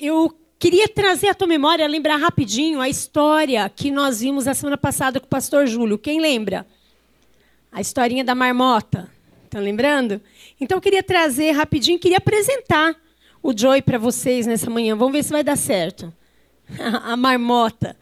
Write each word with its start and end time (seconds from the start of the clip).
eu 0.00 0.34
queria 0.58 0.88
trazer 0.88 1.28
à 1.28 1.34
tua 1.34 1.46
memória, 1.46 1.86
lembrar 1.86 2.16
rapidinho 2.16 2.80
a 2.80 2.88
história 2.88 3.68
que 3.68 3.90
nós 3.90 4.20
vimos 4.20 4.48
a 4.48 4.54
semana 4.54 4.76
passada 4.76 5.20
com 5.20 5.26
o 5.26 5.28
pastor 5.28 5.66
Júlio. 5.66 5.98
Quem 5.98 6.20
lembra? 6.20 6.66
A 7.70 7.80
historinha 7.80 8.24
da 8.24 8.34
marmota. 8.34 9.10
Estão 9.44 9.60
lembrando? 9.60 10.20
Então 10.60 10.76
eu 10.76 10.82
queria 10.82 11.02
trazer 11.02 11.52
rapidinho, 11.52 11.98
queria 11.98 12.18
apresentar 12.18 12.94
o 13.42 13.56
Joy 13.56 13.80
para 13.80 13.98
vocês 13.98 14.46
nessa 14.46 14.68
manhã. 14.68 14.94
Vamos 14.96 15.12
ver 15.12 15.22
se 15.22 15.30
vai 15.30 15.42
dar 15.42 15.56
certo. 15.56 16.12
a 17.04 17.16
marmota. 17.16 17.96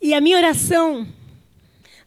E 0.00 0.14
a 0.14 0.20
minha 0.20 0.36
oração 0.36 1.06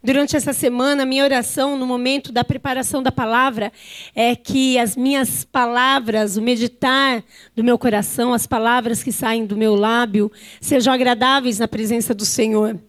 durante 0.03 0.35
essa 0.35 0.53
semana, 0.53 1.05
minha 1.05 1.23
oração 1.23 1.77
no 1.77 1.85
momento 1.85 2.31
da 2.31 2.43
preparação 2.43 3.01
da 3.01 3.11
palavra 3.11 3.71
é 4.15 4.35
que 4.35 4.77
as 4.77 4.95
minhas 4.95 5.43
palavras, 5.43 6.37
o 6.37 6.41
meditar 6.41 7.23
do 7.55 7.63
meu 7.63 7.77
coração, 7.77 8.33
as 8.33 8.45
palavras 8.47 9.03
que 9.03 9.11
saem 9.11 9.45
do 9.45 9.57
meu 9.57 9.75
lábio, 9.75 10.31
sejam 10.61 10.93
agradáveis 10.93 11.59
na 11.59 11.67
presença 11.67 12.13
do 12.13 12.25
Senhor. 12.25 12.79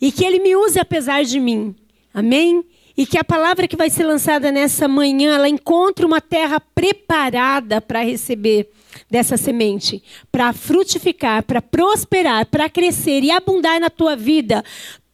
E 0.00 0.10
que 0.12 0.24
Ele 0.24 0.38
me 0.38 0.56
use 0.56 0.78
apesar 0.78 1.24
de 1.24 1.40
mim. 1.40 1.74
Amém? 2.12 2.64
E 2.96 3.04
que 3.06 3.18
a 3.18 3.24
palavra 3.24 3.66
que 3.66 3.76
vai 3.76 3.90
ser 3.90 4.04
lançada 4.04 4.52
nessa 4.52 4.86
manhã, 4.86 5.34
ela 5.34 5.48
encontre 5.48 6.06
uma 6.06 6.20
terra 6.20 6.60
preparada 6.60 7.80
para 7.80 8.04
receber 8.04 8.70
dessa 9.10 9.36
semente, 9.36 10.00
para 10.30 10.52
frutificar, 10.52 11.42
para 11.42 11.60
prosperar, 11.60 12.46
para 12.46 12.68
crescer 12.68 13.24
e 13.24 13.32
abundar 13.32 13.80
na 13.80 13.90
tua 13.90 14.14
vida 14.14 14.62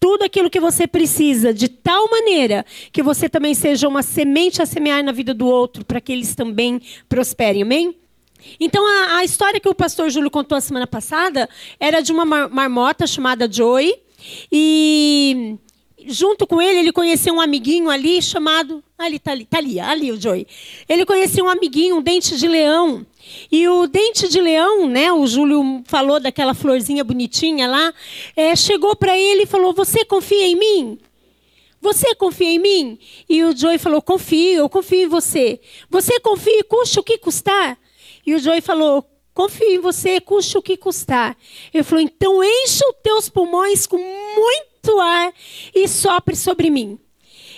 tudo 0.01 0.25
aquilo 0.25 0.49
que 0.49 0.59
você 0.59 0.87
precisa, 0.87 1.53
de 1.53 1.69
tal 1.69 2.11
maneira 2.11 2.65
que 2.91 3.03
você 3.03 3.29
também 3.29 3.53
seja 3.53 3.87
uma 3.87 4.03
semente 4.03 4.63
a 4.63 4.67
semear 4.67 5.05
na 5.05 5.13
vida 5.13 5.35
do 5.35 5.47
outro, 5.47 5.85
para 5.85 6.01
que 6.01 6.11
eles 6.11 6.35
também 6.35 6.81
prosperem. 7.07 7.63
Amém? 7.63 7.95
Então, 8.59 8.87
a, 8.87 9.19
a, 9.19 9.25
história 9.25 9.61
que 9.61 9.69
o 9.69 9.75
pastor 9.75 10.09
Júlio 10.09 10.31
contou 10.31 10.57
a 10.57 10.61
semana 10.63 10.87
passada 10.87 11.47
era 11.79 12.01
de 12.01 12.11
uma 12.11 12.25
marmota 12.25 13.07
chamada 13.07 13.51
Joy. 13.51 13.95
E 14.51 15.57
junto 16.06 16.47
com 16.47 16.61
ele, 16.61 16.81
ele 16.81 16.93
conheceu 16.93 17.34
um 17.34 17.41
amiguinho 17.41 17.91
ali 17.91 18.20
chamado. 18.20 18.83
Ali, 18.98 19.19
tá 19.19 19.33
ali, 19.33 19.45
tá 19.45 19.59
ali, 19.59 19.81
ali 19.81 20.12
o 20.12 20.20
Joey. 20.20 20.47
Ele 20.89 21.07
conheceu 21.07 21.45
um 21.45 21.48
amiguinho, 21.48 21.97
um 21.97 22.03
dente 22.03 22.37
de 22.37 22.47
leão. 22.47 23.07
E 23.51 23.67
o 23.69 23.87
dente 23.87 24.29
de 24.29 24.41
leão, 24.41 24.87
né? 24.89 25.12
O 25.12 25.27
Júlio 25.27 25.83
falou 25.87 26.20
daquela 26.20 26.55
florzinha 26.55 27.05
bonitinha 27.05 27.67
lá. 27.67 27.95
É, 28.37 28.55
chegou 28.57 28.95
para 28.97 29.17
ele 29.17 29.45
e 29.45 29.47
falou: 29.47 29.73
Você 29.73 30.05
confia 30.05 30.47
em 30.47 30.57
mim? 30.57 30.98
Você 31.81 32.14
confia 32.14 32.51
em 32.51 32.59
mim? 32.59 32.98
E 33.29 33.42
o 33.42 33.57
Joey 33.57 33.79
falou: 33.79 34.03
Confio, 34.03 34.61
eu 34.61 34.69
confio 34.69 35.05
em 35.05 35.09
você. 35.09 35.61
Você 35.89 36.20
confia, 36.20 36.62
custe 36.64 37.01
o 37.01 37.03
que 37.03 37.17
custar? 37.17 37.79
E 38.27 38.35
o 38.35 38.39
Joey 38.39 38.61
falou: 38.61 39.05
Confio 39.33 39.70
em 39.70 39.79
você, 39.79 40.20
custe 40.20 40.59
o 40.59 40.62
que 40.62 40.77
custar. 40.77 41.37
Ele 41.73 41.83
falou: 41.83 42.03
Então 42.03 42.45
encha 42.45 42.85
os 42.87 42.97
teus 43.03 43.29
pulmões 43.29 43.87
com 43.87 43.97
muito 43.97 44.70
ar 45.00 45.33
e 45.75 45.86
sopre 45.86 46.34
sobre 46.34 46.70
mim. 46.70 46.98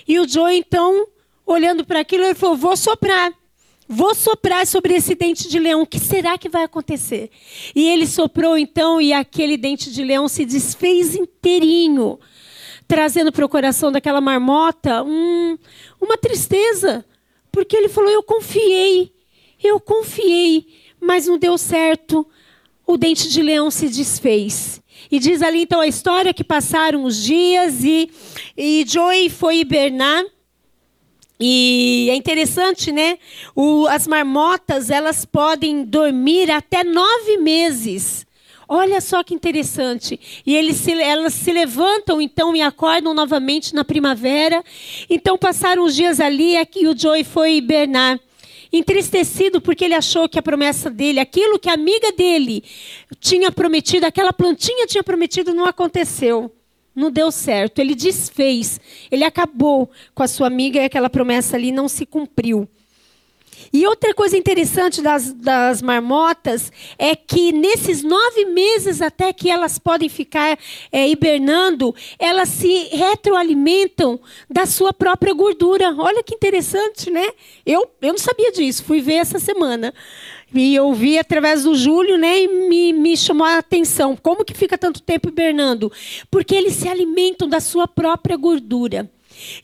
E 0.06 0.18
o 0.18 0.28
Joey, 0.28 0.58
então, 0.58 1.06
olhando 1.46 1.84
para 1.84 2.00
aquilo, 2.00 2.24
ele 2.24 2.34
falou: 2.34 2.56
Vou 2.56 2.76
soprar. 2.76 3.32
Vou 3.88 4.14
soprar 4.14 4.66
sobre 4.66 4.94
esse 4.94 5.14
dente 5.14 5.48
de 5.48 5.58
leão. 5.58 5.82
O 5.82 5.86
que 5.86 5.98
será 5.98 6.38
que 6.38 6.48
vai 6.48 6.64
acontecer? 6.64 7.30
E 7.74 7.88
ele 7.88 8.06
soprou 8.06 8.56
então, 8.56 9.00
e 9.00 9.12
aquele 9.12 9.56
dente 9.56 9.92
de 9.92 10.02
leão 10.02 10.28
se 10.28 10.44
desfez 10.44 11.14
inteirinho, 11.14 12.18
trazendo 12.88 13.30
para 13.30 13.44
o 13.44 13.48
coração 13.48 13.92
daquela 13.92 14.20
marmota 14.20 15.02
um, 15.02 15.58
uma 16.00 16.16
tristeza. 16.16 17.04
Porque 17.50 17.76
ele 17.76 17.88
falou: 17.88 18.10
Eu 18.10 18.22
confiei, 18.22 19.12
eu 19.62 19.78
confiei, 19.78 20.66
mas 21.00 21.26
não 21.26 21.38
deu 21.38 21.58
certo. 21.58 22.26
O 22.86 22.96
dente 22.96 23.28
de 23.28 23.42
leão 23.42 23.70
se 23.70 23.88
desfez. 23.88 24.81
E 25.12 25.18
diz 25.18 25.42
ali 25.42 25.60
então 25.60 25.82
a 25.82 25.86
história 25.86 26.32
que 26.32 26.42
passaram 26.42 27.04
os 27.04 27.22
dias 27.22 27.84
e, 27.84 28.10
e 28.56 28.82
Joey 28.88 29.28
foi 29.28 29.58
hibernar. 29.58 30.24
E 31.38 32.08
é 32.10 32.14
interessante, 32.14 32.90
né? 32.90 33.18
O, 33.54 33.86
as 33.88 34.06
marmotas, 34.06 34.88
elas 34.88 35.26
podem 35.26 35.84
dormir 35.84 36.50
até 36.50 36.82
nove 36.82 37.36
meses. 37.36 38.26
Olha 38.66 39.02
só 39.02 39.22
que 39.22 39.34
interessante. 39.34 40.18
E 40.46 40.56
eles 40.56 40.76
se, 40.76 40.92
elas 40.92 41.34
se 41.34 41.52
levantam 41.52 42.18
então 42.18 42.56
e 42.56 42.62
acordam 42.62 43.12
novamente 43.12 43.74
na 43.74 43.84
primavera. 43.84 44.64
Então 45.10 45.36
passaram 45.36 45.84
os 45.84 45.94
dias 45.94 46.20
ali 46.20 46.54
e 46.56 46.88
o 46.88 46.98
Joey 46.98 47.22
foi 47.22 47.56
hibernar. 47.56 48.18
Entristecido 48.72 49.60
porque 49.60 49.84
ele 49.84 49.94
achou 49.94 50.28
que 50.28 50.38
a 50.38 50.42
promessa 50.42 50.88
dele, 50.88 51.20
aquilo 51.20 51.58
que 51.58 51.68
a 51.68 51.74
amiga 51.74 52.10
dele 52.12 52.64
tinha 53.20 53.52
prometido, 53.52 54.06
aquela 54.06 54.32
plantinha 54.32 54.86
tinha 54.86 55.02
prometido, 55.02 55.52
não 55.52 55.66
aconteceu. 55.66 56.50
Não 56.94 57.10
deu 57.10 57.30
certo, 57.30 57.78
ele 57.78 57.94
desfez, 57.94 58.78
ele 59.10 59.24
acabou 59.24 59.90
com 60.14 60.22
a 60.22 60.28
sua 60.28 60.46
amiga 60.46 60.78
e 60.78 60.84
aquela 60.84 61.08
promessa 61.08 61.56
ali 61.56 61.72
não 61.72 61.88
se 61.88 62.04
cumpriu. 62.04 62.68
E 63.72 63.86
outra 63.86 64.12
coisa 64.12 64.36
interessante 64.36 65.00
das, 65.00 65.32
das 65.32 65.80
marmotas 65.80 66.70
é 66.98 67.16
que 67.16 67.52
nesses 67.52 68.02
nove 68.02 68.44
meses 68.44 69.00
até 69.00 69.32
que 69.32 69.50
elas 69.50 69.78
podem 69.78 70.10
ficar 70.10 70.58
é, 70.90 71.08
hibernando, 71.08 71.94
elas 72.18 72.50
se 72.50 72.88
retroalimentam 72.92 74.20
da 74.50 74.66
sua 74.66 74.92
própria 74.92 75.32
gordura. 75.32 75.94
Olha 75.96 76.22
que 76.22 76.34
interessante, 76.34 77.10
né? 77.10 77.30
Eu, 77.64 77.90
eu 78.02 78.12
não 78.12 78.18
sabia 78.18 78.52
disso, 78.52 78.84
fui 78.84 79.00
ver 79.00 79.14
essa 79.14 79.38
semana. 79.38 79.94
E 80.54 80.74
eu 80.74 80.92
vi 80.92 81.18
através 81.18 81.64
do 81.64 81.74
Júlio, 81.74 82.18
né, 82.18 82.42
e 82.42 82.68
me, 82.68 82.92
me 82.92 83.16
chamou 83.16 83.46
a 83.46 83.56
atenção. 83.56 84.14
Como 84.14 84.44
que 84.44 84.52
fica 84.52 84.76
tanto 84.76 85.00
tempo 85.00 85.28
hibernando? 85.28 85.90
Porque 86.30 86.54
eles 86.54 86.74
se 86.74 86.88
alimentam 86.88 87.48
da 87.48 87.58
sua 87.58 87.88
própria 87.88 88.36
gordura. 88.36 89.10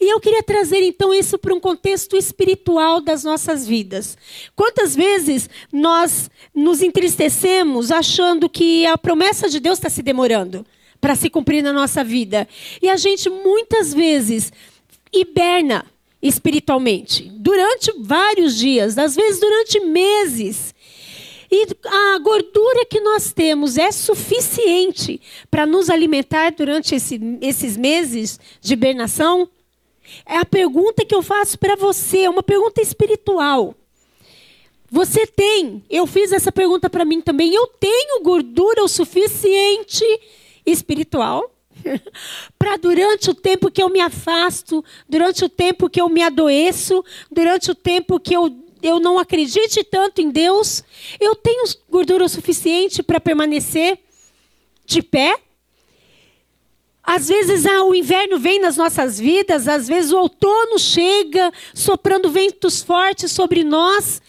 E 0.01 0.13
eu 0.13 0.21
queria 0.21 0.43
trazer 0.43 0.83
então 0.83 1.13
isso 1.13 1.39
para 1.39 1.55
um 1.55 1.61
contexto 1.61 2.17
espiritual 2.17 3.01
das 3.01 3.25
nossas 3.25 3.67
vidas. 3.67 4.17
Quantas 4.55 4.95
vezes 4.95 5.49
nós 5.73 6.31
nos 6.55 6.83
entristecemos 6.83 7.91
achando 7.91 8.49
que 8.49 8.87
a 8.87 8.97
promessa 8.97 9.49
de 9.49 9.61
Deus 9.61 9.79
está 9.79 9.91
se 9.91 10.03
demorando 10.03 10.65
para 11.01 11.15
se 11.15 11.31
cumprir 11.31 11.63
na 11.63 11.73
nossa 11.73 12.03
vida? 12.03 12.49
E 12.81 12.89
a 12.89 12.97
gente 12.97 13.29
muitas 13.29 13.93
vezes 13.95 14.53
hiberna 15.13 15.85
espiritualmente 16.21 17.31
durante 17.35 17.93
vários 18.01 18.57
dias, 18.57 18.99
às 18.99 19.15
vezes 19.15 19.41
durante 19.41 19.81
meses. 19.81 20.75
E 21.51 21.67
a 21.87 22.19
gordura 22.19 22.85
que 22.85 23.01
nós 23.01 23.33
temos 23.33 23.79
é 23.79 23.91
suficiente 23.91 25.21
para 25.51 25.65
nos 25.65 25.89
alimentar 25.89 26.53
durante 26.53 26.95
esse, 26.95 27.19
esses 27.41 27.77
meses 27.77 28.39
de 28.61 28.75
hibernação? 28.75 29.49
É 30.25 30.39
a 30.39 30.45
pergunta 30.45 31.05
que 31.05 31.15
eu 31.15 31.23
faço 31.23 31.59
para 31.59 31.77
você, 31.77 32.21
é 32.21 32.31
uma 32.31 32.43
pergunta 32.43 32.81
espiritual. 32.81 33.75
Você 34.91 35.27
tem, 35.27 35.85
eu 35.91 36.07
fiz 36.07 36.33
essa 36.33 36.51
pergunta 36.51 36.89
para 36.89 37.05
mim 37.05 37.21
também, 37.21 37.55
eu 37.55 37.67
tenho 37.67 38.23
gordura 38.23 38.83
o 38.83 38.89
suficiente 38.89 40.05
espiritual 40.65 41.51
para 42.59 42.77
durante 42.77 43.31
o 43.31 43.35
tempo 43.35 43.71
que 43.71 43.83
eu 43.83 43.91
me 43.91 44.01
afasto, 44.01 44.83
durante 45.09 45.45
o 45.45 45.49
tempo 45.49 45.91
que 45.91 46.01
eu 46.01 46.09
me 46.09 46.23
adoeço, 46.23 47.05
durante 47.31 47.71
o 47.71 47.75
tempo 47.75 48.19
que 48.19 48.35
eu 48.35 48.65
eu 48.81 49.01
não 49.01 49.19
acredite 49.19 49.83
tanto 49.83 50.21
em 50.21 50.31
Deus, 50.31 50.85
eu 51.19 51.35
tenho 51.35 51.65
gordura 51.91 52.25
o 52.25 52.29
suficiente 52.29 53.03
para 53.03 53.19
permanecer 53.19 53.99
de 54.87 55.03
pé? 55.03 55.37
Às 57.11 57.27
vezes 57.27 57.65
ah, 57.65 57.85
o 57.85 57.95
inverno 57.95 58.39
vem 58.39 58.61
nas 58.61 58.77
nossas 58.77 59.19
vidas, 59.19 59.67
às 59.67 59.89
vezes 59.89 60.13
o 60.13 60.19
outono 60.19 60.79
chega 60.79 61.51
soprando 61.73 62.29
ventos 62.29 62.83
fortes 62.83 63.33
sobre 63.33 63.65
nós. 63.65 64.21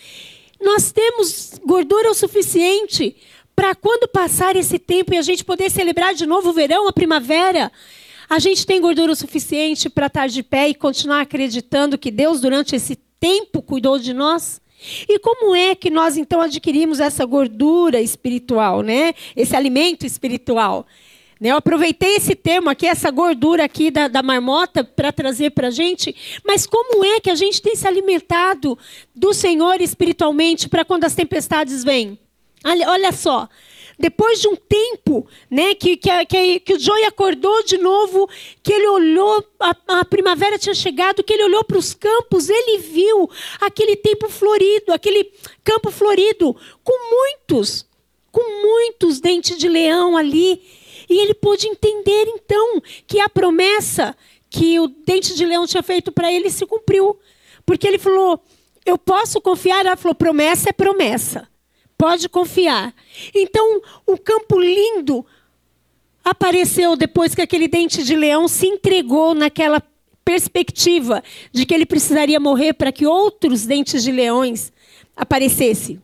Nós 0.62 0.90
temos 0.90 1.60
gordura 1.66 2.10
o 2.10 2.14
suficiente 2.14 3.18
para 3.54 3.76
quando 3.76 4.08
passar 4.08 4.56
esse 4.56 4.80
tempo 4.80 5.14
e 5.14 5.18
a 5.18 5.22
gente 5.22 5.44
poder 5.44 5.70
celebrar 5.70 6.14
de 6.14 6.26
novo 6.26 6.52
o 6.52 6.54
verão, 6.54 6.88
a 6.88 6.94
primavera, 6.94 7.70
a 8.30 8.40
gente 8.40 8.66
tem 8.66 8.80
gordura 8.80 9.12
o 9.12 9.16
suficiente 9.16 9.90
para 9.90 10.06
estar 10.06 10.30
de 10.30 10.42
pé 10.42 10.70
e 10.70 10.74
continuar 10.74 11.20
acreditando 11.20 11.98
que 11.98 12.10
Deus, 12.10 12.40
durante 12.40 12.78
esse 12.78 12.96
tempo 13.20 13.62
cuidou 13.62 14.00
de 14.00 14.14
nós? 14.14 14.62
E 15.06 15.20
como 15.20 15.54
é 15.54 15.76
que 15.76 15.90
nós 15.90 16.16
então 16.16 16.40
adquirimos 16.40 17.02
essa 17.02 17.26
gordura 17.26 18.00
espiritual, 18.00 18.82
né? 18.82 19.14
Esse 19.36 19.54
alimento 19.54 20.06
espiritual? 20.06 20.88
Eu 21.42 21.56
aproveitei 21.56 22.18
esse 22.18 22.36
termo 22.36 22.70
aqui, 22.70 22.86
essa 22.86 23.10
gordura 23.10 23.64
aqui 23.64 23.90
da, 23.90 24.10
da 24.10 24.22
marmota, 24.22 24.84
para 24.84 25.12
trazer 25.12 25.52
para 25.52 25.70
a 25.70 25.72
gente. 25.72 26.14
Mas 26.46 26.66
como 26.66 27.06
é 27.06 27.22
que 27.22 27.30
a 27.30 27.36
gente 27.36 27.62
tem 27.62 27.76
se 27.76 27.88
alimentado 27.88 28.78
do 29.16 29.34
Senhor 29.34 29.80
espiritualmente 29.80 30.68
para 30.68 30.84
quando 30.84 31.06
as 31.06 31.16
tempestades 31.16 31.82
vêm? 31.84 32.20
Olha, 32.66 32.90
olha 32.90 33.12
só, 33.14 33.48
depois 33.98 34.42
de 34.42 34.50
um 34.50 34.56
tempo, 34.56 35.26
né, 35.50 35.74
que, 35.76 35.96
que, 35.96 36.26
que, 36.26 36.60
que 36.60 36.74
o 36.74 36.80
Joey 36.80 37.06
acordou 37.06 37.64
de 37.64 37.78
novo, 37.78 38.30
que 38.62 38.74
ele 38.74 38.88
olhou, 38.88 39.46
a, 39.62 40.00
a 40.00 40.06
primavera 40.06 40.58
tinha 40.58 40.76
chegado, 40.76 41.24
que 41.24 41.34
ele 41.34 41.46
olhou 41.46 41.64
para 41.64 41.78
os 41.78 41.94
campos, 41.94 42.50
ele 42.50 42.80
viu 42.80 43.30
aquele 43.62 43.96
tempo 43.96 44.28
florido, 44.28 44.92
aquele 44.92 45.32
campo 45.64 45.90
florido, 45.90 46.54
com 46.84 47.12
muitos 47.12 47.88
muitos 48.62 49.20
dentes 49.20 49.58
de 49.58 49.68
leão 49.68 50.16
ali. 50.16 50.62
E 51.10 51.20
ele 51.20 51.34
pôde 51.34 51.68
entender 51.68 52.26
então 52.28 52.82
que 53.08 53.20
a 53.20 53.28
promessa 53.28 54.16
que 54.50 54.80
o 54.80 54.88
dente 54.88 55.36
de 55.36 55.46
leão 55.46 55.66
tinha 55.66 55.84
feito 55.84 56.12
para 56.12 56.32
ele 56.32 56.50
se 56.50 56.66
cumpriu. 56.66 57.18
Porque 57.66 57.88
ele 57.88 57.98
falou: 57.98 58.42
Eu 58.86 58.98
posso 58.98 59.42
confiar? 59.42 59.86
Ela 59.86 59.96
falou: 59.96 60.16
Promessa 60.16 60.70
é 60.70 60.74
promessa. 60.74 61.48
Pode 61.98 62.30
confiar. 62.30 62.94
Então, 63.36 63.82
o 64.06 64.18
campo 64.18 64.60
lindo 64.60 65.26
apareceu 66.24 66.96
depois 66.96 67.36
que 67.36 67.42
aquele 67.42 67.68
dente 67.68 68.04
de 68.04 68.16
leão 68.16 68.48
se 68.48 68.68
entregou 68.68 69.34
naquela 69.34 69.84
perspectiva 70.24 71.24
de 71.52 71.66
que 71.66 71.74
ele 71.74 71.86
precisaria 71.86 72.40
morrer 72.40 72.74
para 72.74 72.92
que 72.92 73.06
outros 73.06 73.66
dentes 73.66 74.04
de 74.04 74.12
leões 74.12 74.72
aparecessem 75.16 76.02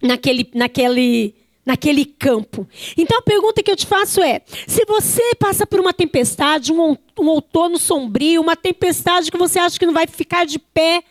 naquele, 0.00 0.50
naquele, 0.54 1.34
naquele 1.64 2.04
campo. 2.04 2.68
Então 2.96 3.18
a 3.18 3.22
pergunta 3.22 3.62
que 3.62 3.70
eu 3.70 3.76
te 3.76 3.86
faço 3.86 4.20
é: 4.20 4.42
se 4.66 4.84
você 4.84 5.34
passa 5.38 5.66
por 5.66 5.80
uma 5.80 5.92
tempestade, 5.92 6.72
um, 6.72 6.96
um 7.18 7.28
outono 7.28 7.78
sombrio, 7.78 8.40
uma 8.40 8.56
tempestade 8.56 9.30
que 9.30 9.38
você 9.38 9.58
acha 9.58 9.78
que 9.78 9.86
não 9.86 9.94
vai 9.94 10.06
ficar 10.06 10.44
de 10.44 10.58
pé, 10.58 11.02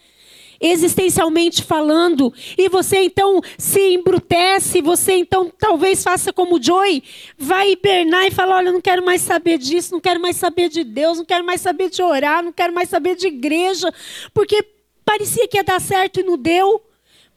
existencialmente 0.60 1.64
falando, 1.64 2.32
e 2.58 2.70
você 2.70 3.00
então 3.00 3.42
se 3.58 3.94
embrutece, 3.94 4.82
você 4.82 5.14
então 5.14 5.52
talvez 5.58 6.04
faça 6.04 6.32
como 6.32 6.58
o 6.58 6.64
Joy, 6.64 7.02
vai 7.38 7.72
hibernar 7.72 8.26
e 8.26 8.32
falar: 8.32 8.58
Olha, 8.58 8.72
não 8.72 8.82
quero 8.82 9.04
mais 9.04 9.22
saber 9.22 9.58
disso, 9.58 9.94
não 9.94 10.02
quero 10.02 10.22
mais 10.22 10.36
saber 10.36 10.70
de 10.70 10.84
Deus, 10.84 11.18
não 11.18 11.26
quero 11.26 11.46
mais 11.46 11.62
saber 11.62 11.90
de 11.90 12.04
orar, 12.04 12.44
não 12.44 12.52
quero 12.52 12.74
mais 12.74 12.90
saber 12.90 13.16
de 13.16 13.28
igreja, 13.28 13.92
porque 14.34 14.64
parecia 15.06 15.48
que 15.48 15.58
ia 15.58 15.64
dar 15.64 15.82
certo 15.82 16.20
e 16.20 16.24
não 16.24 16.38
deu. 16.38 16.82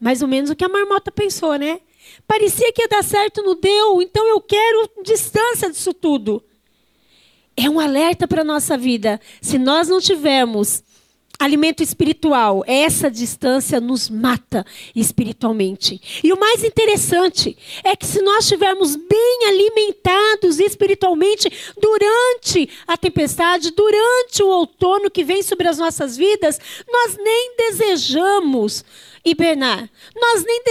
Mais 0.00 0.20
ou 0.20 0.28
menos 0.28 0.50
o 0.50 0.56
que 0.56 0.64
a 0.64 0.69
marmota 0.69 1.11
pensou, 1.11 1.55
né? 1.55 1.81
Parecia 2.26 2.73
que 2.73 2.82
ia 2.82 2.88
dar 2.88 3.05
certo, 3.05 3.43
não 3.43 3.59
deu, 3.59 4.00
então 4.00 4.26
eu 4.26 4.41
quero 4.41 4.91
distância 5.03 5.71
disso 5.71 5.93
tudo. 5.93 6.43
É 7.56 7.69
um 7.69 7.79
alerta 7.79 8.26
para 8.26 8.41
a 8.41 8.44
nossa 8.44 8.76
vida. 8.76 9.21
Se 9.41 9.59
nós 9.59 9.88
não 9.88 10.00
tivermos 10.00 10.82
alimento 11.38 11.82
espiritual, 11.82 12.64
essa 12.66 13.10
distância 13.10 13.81
nos 13.81 14.08
mata 14.08 14.64
espiritualmente. 14.94 16.00
E 16.22 16.32
o 16.32 16.38
mais 16.38 16.64
interessante 16.64 17.56
é 17.82 17.96
que 17.96 18.06
se 18.06 18.22
nós 18.22 18.44
estivermos 18.44 18.96
bem 18.96 19.38
alimentados 19.48 20.58
espiritualmente 20.58 21.50
durante 21.81 22.69
a 22.86 22.96
tempestade, 22.96 23.72
durante 23.72 24.42
o 24.42 24.48
outono 24.48 25.10
que 25.10 25.25
vem 25.25 25.42
sobre 25.42 25.69
as 25.69 25.78
nossas 25.78 26.16
vidas, 26.16 26.58
nós 26.90 27.16
nem 27.16 27.56
desejamos 27.56 28.84
hibernar. 29.25 29.88
Nós 30.14 30.44
nem 30.44 30.62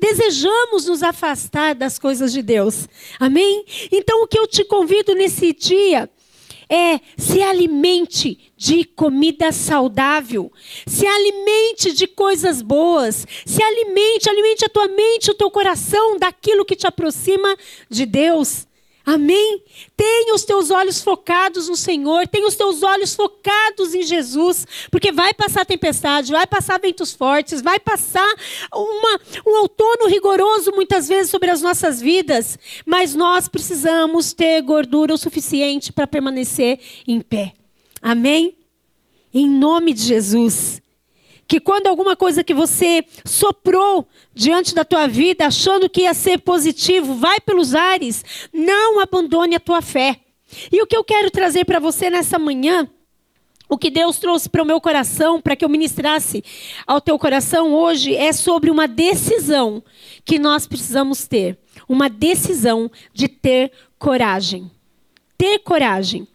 desejamos 0.00 0.86
nos 0.86 1.02
afastar 1.02 1.74
das 1.74 1.98
coisas 1.98 2.32
de 2.32 2.42
Deus. 2.42 2.88
Amém? 3.18 3.64
Então 3.90 4.22
o 4.22 4.26
que 4.26 4.38
eu 4.38 4.46
te 4.46 4.64
convido 4.64 5.14
nesse 5.14 5.52
dia 5.52 6.08
é 6.68 7.00
se 7.16 7.42
alimente 7.42 8.52
de 8.56 8.84
comida 8.84 9.50
saudável, 9.50 10.52
se 10.86 11.06
alimente 11.06 11.92
de 11.92 12.06
coisas 12.06 12.60
boas, 12.60 13.26
se 13.46 13.62
alimente, 13.62 14.28
alimente 14.28 14.64
a 14.64 14.68
tua 14.68 14.86
mente, 14.88 15.30
o 15.30 15.34
teu 15.34 15.50
coração 15.50 16.18
daquilo 16.18 16.64
que 16.64 16.76
te 16.76 16.86
aproxima 16.86 17.56
de 17.88 18.04
Deus. 18.04 18.67
Amém? 19.08 19.62
Tenha 19.96 20.34
os 20.34 20.44
teus 20.44 20.70
olhos 20.70 21.00
focados 21.00 21.66
no 21.66 21.76
Senhor, 21.76 22.28
tenha 22.28 22.46
os 22.46 22.54
teus 22.54 22.82
olhos 22.82 23.14
focados 23.14 23.94
em 23.94 24.02
Jesus, 24.02 24.66
porque 24.90 25.10
vai 25.10 25.32
passar 25.32 25.64
tempestade, 25.64 26.30
vai 26.30 26.46
passar 26.46 26.78
ventos 26.78 27.14
fortes, 27.14 27.62
vai 27.62 27.80
passar 27.80 28.30
uma, 28.70 29.18
um 29.46 29.60
outono 29.62 30.08
rigoroso 30.08 30.72
muitas 30.72 31.08
vezes 31.08 31.30
sobre 31.30 31.50
as 31.50 31.62
nossas 31.62 32.02
vidas, 32.02 32.58
mas 32.84 33.14
nós 33.14 33.48
precisamos 33.48 34.34
ter 34.34 34.60
gordura 34.60 35.14
o 35.14 35.18
suficiente 35.18 35.90
para 35.90 36.06
permanecer 36.06 36.78
em 37.06 37.22
pé. 37.22 37.54
Amém? 38.02 38.58
Em 39.32 39.48
nome 39.48 39.94
de 39.94 40.02
Jesus 40.02 40.82
que 41.48 41.58
quando 41.58 41.86
alguma 41.86 42.14
coisa 42.14 42.44
que 42.44 42.52
você 42.52 43.02
soprou 43.24 44.06
diante 44.34 44.74
da 44.74 44.84
tua 44.84 45.08
vida, 45.08 45.46
achando 45.46 45.88
que 45.88 46.02
ia 46.02 46.12
ser 46.12 46.38
positivo, 46.40 47.14
vai 47.14 47.40
pelos 47.40 47.74
ares, 47.74 48.22
não 48.52 49.00
abandone 49.00 49.54
a 49.54 49.60
tua 49.60 49.80
fé. 49.80 50.20
E 50.70 50.82
o 50.82 50.86
que 50.86 50.96
eu 50.96 51.02
quero 51.02 51.30
trazer 51.30 51.64
para 51.64 51.78
você 51.78 52.10
nessa 52.10 52.38
manhã, 52.38 52.86
o 53.66 53.78
que 53.78 53.90
Deus 53.90 54.18
trouxe 54.18 54.46
para 54.48 54.62
o 54.62 54.66
meu 54.66 54.78
coração, 54.78 55.40
para 55.40 55.56
que 55.56 55.64
eu 55.64 55.70
ministrasse 55.70 56.44
ao 56.86 57.00
teu 57.00 57.18
coração 57.18 57.72
hoje, 57.72 58.14
é 58.14 58.30
sobre 58.32 58.70
uma 58.70 58.86
decisão 58.86 59.82
que 60.26 60.38
nós 60.38 60.66
precisamos 60.66 61.26
ter. 61.26 61.58
Uma 61.88 62.10
decisão 62.10 62.90
de 63.14 63.26
ter 63.26 63.72
coragem. 63.98 64.70
Ter 65.38 65.58
coragem. 65.60 66.28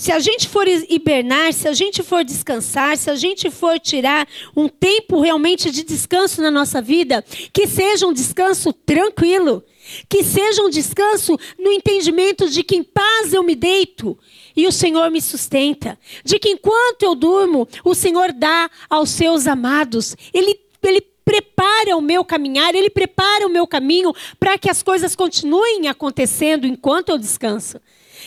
Se 0.00 0.10
a 0.10 0.18
gente 0.18 0.48
for 0.48 0.66
hibernar, 0.66 1.52
se 1.52 1.68
a 1.68 1.74
gente 1.74 2.02
for 2.02 2.24
descansar, 2.24 2.96
se 2.96 3.10
a 3.10 3.14
gente 3.14 3.50
for 3.50 3.78
tirar 3.78 4.26
um 4.56 4.66
tempo 4.66 5.20
realmente 5.20 5.70
de 5.70 5.82
descanso 5.84 6.40
na 6.40 6.50
nossa 6.50 6.80
vida, 6.80 7.22
que 7.52 7.66
seja 7.66 8.06
um 8.06 8.12
descanso 8.14 8.72
tranquilo, 8.72 9.62
que 10.08 10.24
seja 10.24 10.62
um 10.62 10.70
descanso 10.70 11.38
no 11.58 11.70
entendimento 11.70 12.48
de 12.48 12.62
que 12.62 12.76
em 12.76 12.82
paz 12.82 13.34
eu 13.34 13.42
me 13.42 13.54
deito 13.54 14.18
e 14.56 14.66
o 14.66 14.72
Senhor 14.72 15.10
me 15.10 15.20
sustenta, 15.20 15.98
de 16.24 16.38
que 16.38 16.48
enquanto 16.48 17.02
eu 17.02 17.14
durmo, 17.14 17.68
o 17.84 17.94
Senhor 17.94 18.32
dá 18.32 18.70
aos 18.88 19.10
seus 19.10 19.46
amados, 19.46 20.16
Ele, 20.32 20.58
ele 20.82 21.02
prepara 21.22 21.94
o 21.94 22.00
meu 22.00 22.24
caminhar, 22.24 22.74
Ele 22.74 22.88
prepara 22.88 23.46
o 23.46 23.50
meu 23.50 23.66
caminho 23.66 24.14
para 24.38 24.56
que 24.56 24.70
as 24.70 24.82
coisas 24.82 25.14
continuem 25.14 25.88
acontecendo 25.88 26.66
enquanto 26.66 27.10
eu 27.10 27.18
descanso. 27.18 27.78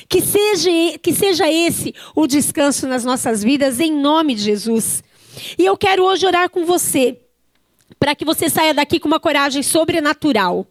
Que 0.08 0.22
seja, 0.22 0.70
que 1.02 1.14
seja 1.14 1.52
esse 1.52 1.94
o 2.16 2.28
descanso 2.28 2.88
nas 2.88 3.04
nossas 3.04 3.44
vidas, 3.44 3.80
em 3.80 3.92
nome 3.92 4.36
de 4.36 4.42
Jesus. 4.42 5.04
E 5.58 5.66
eu 5.66 5.78
quero 5.78 6.04
hoje 6.04 6.26
orar 6.26 6.50
com 6.50 6.66
você, 6.66 7.20
para 8.00 8.16
que 8.16 8.26
você 8.26 8.50
saia 8.50 8.74
daqui 8.74 9.00
com 9.00 9.08
uma 9.08 9.20
coragem 9.20 9.64
sobrenatural. 9.64 10.68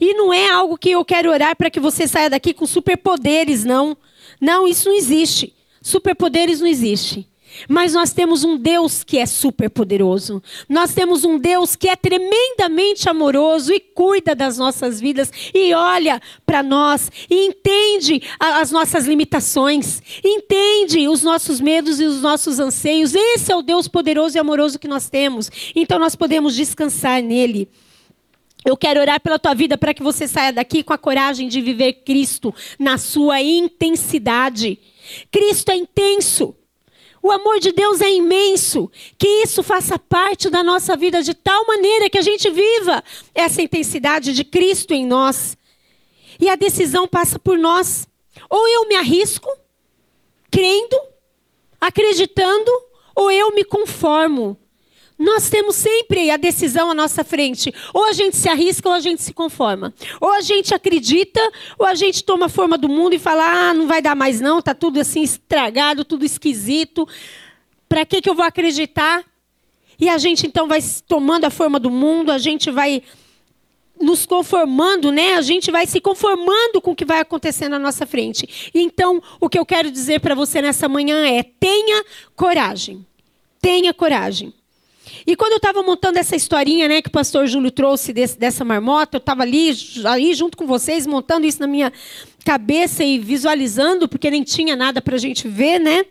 E 0.00 0.14
não 0.14 0.32
é 0.32 0.48
algo 0.50 0.78
que 0.78 0.90
eu 0.90 1.04
quero 1.04 1.30
orar 1.30 1.56
para 1.56 1.70
que 1.70 1.80
você 1.80 2.06
saia 2.06 2.30
daqui 2.30 2.54
com 2.54 2.66
superpoderes, 2.66 3.64
não. 3.64 3.96
Não, 4.40 4.66
isso 4.66 4.88
não 4.88 4.96
existe. 4.96 5.54
Superpoderes 5.80 6.60
não 6.60 6.66
existe. 6.66 7.28
Mas 7.68 7.94
nós 7.94 8.12
temos 8.12 8.44
um 8.44 8.56
Deus 8.56 9.04
que 9.04 9.18
é 9.18 9.26
super 9.26 9.70
poderoso. 9.70 10.42
Nós 10.68 10.94
temos 10.94 11.24
um 11.24 11.38
Deus 11.38 11.76
que 11.76 11.88
é 11.88 11.96
tremendamente 11.96 13.08
amoroso 13.08 13.72
e 13.72 13.80
cuida 13.80 14.34
das 14.34 14.58
nossas 14.58 15.00
vidas 15.00 15.30
e 15.54 15.74
olha 15.74 16.20
para 16.44 16.62
nós 16.62 17.10
e 17.28 17.46
entende 17.46 18.22
as 18.38 18.70
nossas 18.70 19.06
limitações, 19.06 20.02
entende 20.24 21.08
os 21.08 21.22
nossos 21.22 21.60
medos 21.60 22.00
e 22.00 22.04
os 22.04 22.22
nossos 22.22 22.58
anseios. 22.58 23.14
Esse 23.14 23.52
é 23.52 23.56
o 23.56 23.62
Deus 23.62 23.88
poderoso 23.88 24.36
e 24.36 24.40
amoroso 24.40 24.78
que 24.78 24.88
nós 24.88 25.08
temos. 25.08 25.50
Então 25.74 25.98
nós 25.98 26.14
podemos 26.14 26.54
descansar 26.54 27.22
nele. 27.22 27.68
Eu 28.64 28.76
quero 28.76 29.00
orar 29.00 29.20
pela 29.20 29.38
tua 29.38 29.54
vida 29.54 29.76
para 29.76 29.92
que 29.92 30.02
você 30.02 30.28
saia 30.28 30.52
daqui 30.52 30.84
com 30.84 30.92
a 30.92 30.98
coragem 30.98 31.48
de 31.48 31.60
viver 31.60 31.94
Cristo 32.04 32.54
na 32.78 32.96
sua 32.96 33.40
intensidade. 33.40 34.78
Cristo 35.32 35.70
é 35.70 35.76
intenso. 35.76 36.54
O 37.22 37.30
amor 37.30 37.60
de 37.60 37.70
Deus 37.70 38.00
é 38.00 38.10
imenso. 38.10 38.90
Que 39.16 39.28
isso 39.44 39.62
faça 39.62 39.98
parte 39.98 40.50
da 40.50 40.62
nossa 40.62 40.96
vida 40.96 41.22
de 41.22 41.32
tal 41.32 41.64
maneira 41.66 42.10
que 42.10 42.18
a 42.18 42.22
gente 42.22 42.50
viva 42.50 43.02
essa 43.34 43.62
intensidade 43.62 44.34
de 44.34 44.44
Cristo 44.44 44.92
em 44.92 45.06
nós. 45.06 45.56
E 46.40 46.50
a 46.50 46.56
decisão 46.56 47.06
passa 47.06 47.38
por 47.38 47.56
nós. 47.56 48.08
Ou 48.50 48.68
eu 48.68 48.88
me 48.88 48.96
arrisco, 48.96 49.48
crendo, 50.50 51.00
acreditando, 51.80 52.70
ou 53.14 53.30
eu 53.30 53.54
me 53.54 53.62
conformo 53.62 54.58
nós 55.22 55.48
temos 55.48 55.76
sempre 55.76 56.30
a 56.30 56.36
decisão 56.36 56.90
à 56.90 56.94
nossa 56.94 57.22
frente. 57.22 57.72
Ou 57.94 58.06
a 58.06 58.12
gente 58.12 58.36
se 58.36 58.48
arrisca 58.48 58.88
ou 58.88 58.94
a 58.94 58.98
gente 58.98 59.22
se 59.22 59.32
conforma. 59.32 59.94
Ou 60.20 60.32
a 60.32 60.40
gente 60.40 60.74
acredita, 60.74 61.40
ou 61.78 61.86
a 61.86 61.94
gente 61.94 62.24
toma 62.24 62.46
a 62.46 62.48
forma 62.48 62.76
do 62.76 62.88
mundo 62.88 63.14
e 63.14 63.20
fala: 63.20 63.68
ah, 63.68 63.72
não 63.72 63.86
vai 63.86 64.02
dar 64.02 64.16
mais 64.16 64.40
não, 64.40 64.60
tá 64.60 64.74
tudo 64.74 65.00
assim 65.00 65.22
estragado, 65.22 66.04
tudo 66.04 66.24
esquisito. 66.24 67.06
Para 67.88 68.04
que, 68.04 68.20
que 68.20 68.28
eu 68.28 68.34
vou 68.34 68.44
acreditar? 68.44 69.24
E 70.00 70.08
a 70.08 70.18
gente 70.18 70.44
então 70.44 70.66
vai 70.66 70.80
tomando 71.06 71.44
a 71.44 71.50
forma 71.50 71.78
do 71.78 71.90
mundo, 71.90 72.32
a 72.32 72.38
gente 72.38 72.68
vai 72.68 73.00
nos 74.00 74.26
conformando, 74.26 75.12
né? 75.12 75.34
A 75.34 75.42
gente 75.42 75.70
vai 75.70 75.86
se 75.86 76.00
conformando 76.00 76.80
com 76.80 76.90
o 76.90 76.96
que 76.96 77.04
vai 77.04 77.20
acontecer 77.20 77.68
na 77.68 77.78
nossa 77.78 78.04
frente. 78.04 78.72
Então, 78.74 79.22
o 79.38 79.48
que 79.48 79.56
eu 79.56 79.64
quero 79.64 79.88
dizer 79.88 80.20
para 80.20 80.34
você 80.34 80.60
nessa 80.60 80.88
manhã 80.88 81.24
é: 81.24 81.44
tenha 81.44 82.04
coragem. 82.34 83.06
Tenha 83.60 83.94
coragem. 83.94 84.52
E 85.26 85.36
quando 85.36 85.52
eu 85.52 85.56
estava 85.56 85.82
montando 85.82 86.18
essa 86.18 86.36
historinha, 86.36 86.88
né, 86.88 87.02
que 87.02 87.08
o 87.08 87.12
pastor 87.12 87.46
Júlio 87.46 87.70
trouxe 87.70 88.12
desse, 88.12 88.38
dessa 88.38 88.64
marmota, 88.64 89.16
eu 89.16 89.18
estava 89.18 89.42
ali, 89.42 89.74
ali 90.04 90.34
junto 90.34 90.56
com 90.56 90.66
vocês, 90.66 91.06
montando 91.06 91.46
isso 91.46 91.60
na 91.60 91.66
minha 91.66 91.92
cabeça 92.44 93.04
e 93.04 93.18
visualizando, 93.18 94.08
porque 94.08 94.30
nem 94.30 94.42
tinha 94.42 94.74
nada 94.76 95.00
para 95.00 95.14
a 95.16 95.18
gente 95.18 95.48
ver, 95.48 95.78
né? 95.78 96.04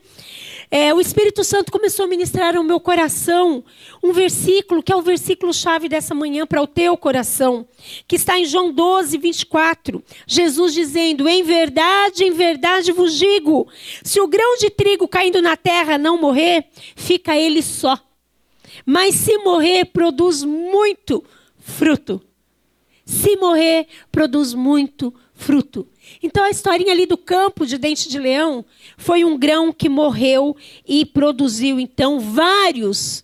é, 0.72 0.94
o 0.94 1.02
Espírito 1.02 1.44
Santo 1.44 1.70
começou 1.70 2.06
a 2.06 2.08
ministrar 2.08 2.56
ao 2.56 2.64
meu 2.64 2.80
coração 2.80 3.62
um 4.02 4.14
versículo, 4.14 4.82
que 4.82 4.92
é 4.92 4.96
o 4.96 5.02
versículo-chave 5.02 5.90
dessa 5.90 6.16
manhã 6.16 6.48
para 6.48 6.62
o 6.62 6.66
teu 6.66 6.96
coração, 6.96 7.68
que 8.08 8.16
está 8.16 8.40
em 8.40 8.46
João 8.46 8.72
12, 8.72 9.18
24. 9.18 10.02
Jesus 10.26 10.74
dizendo: 10.74 11.28
Em 11.28 11.44
verdade, 11.44 12.24
em 12.24 12.32
verdade 12.32 12.94
vos 12.94 13.20
digo: 13.20 13.68
se 14.02 14.22
o 14.22 14.28
grão 14.28 14.58
de 14.58 14.70
trigo 14.70 15.10
caindo 15.10 15.42
na 15.42 15.58
terra 15.58 15.98
não 15.98 16.18
morrer, 16.18 16.64
fica 16.96 17.36
ele 17.36 17.62
só. 17.62 18.00
Mas 18.86 19.16
se 19.16 19.38
morrer, 19.40 19.86
produz 19.86 20.44
muito 20.44 21.24
fruto. 21.60 22.22
Se 23.06 23.36
morrer, 23.36 23.88
produz 24.12 24.54
muito 24.54 25.14
fruto. 25.34 25.88
Então 26.22 26.44
a 26.44 26.50
historinha 26.50 26.92
ali 26.92 27.06
do 27.06 27.18
campo 27.18 27.66
de 27.66 27.78
dente 27.78 28.08
de 28.08 28.20
leão 28.20 28.64
foi 28.98 29.24
um 29.24 29.38
grão 29.38 29.74
que 29.74 29.90
morreu 29.90 30.56
e 30.88 31.06
produziu 31.06 31.80
então 31.80 32.20
vários 32.20 33.24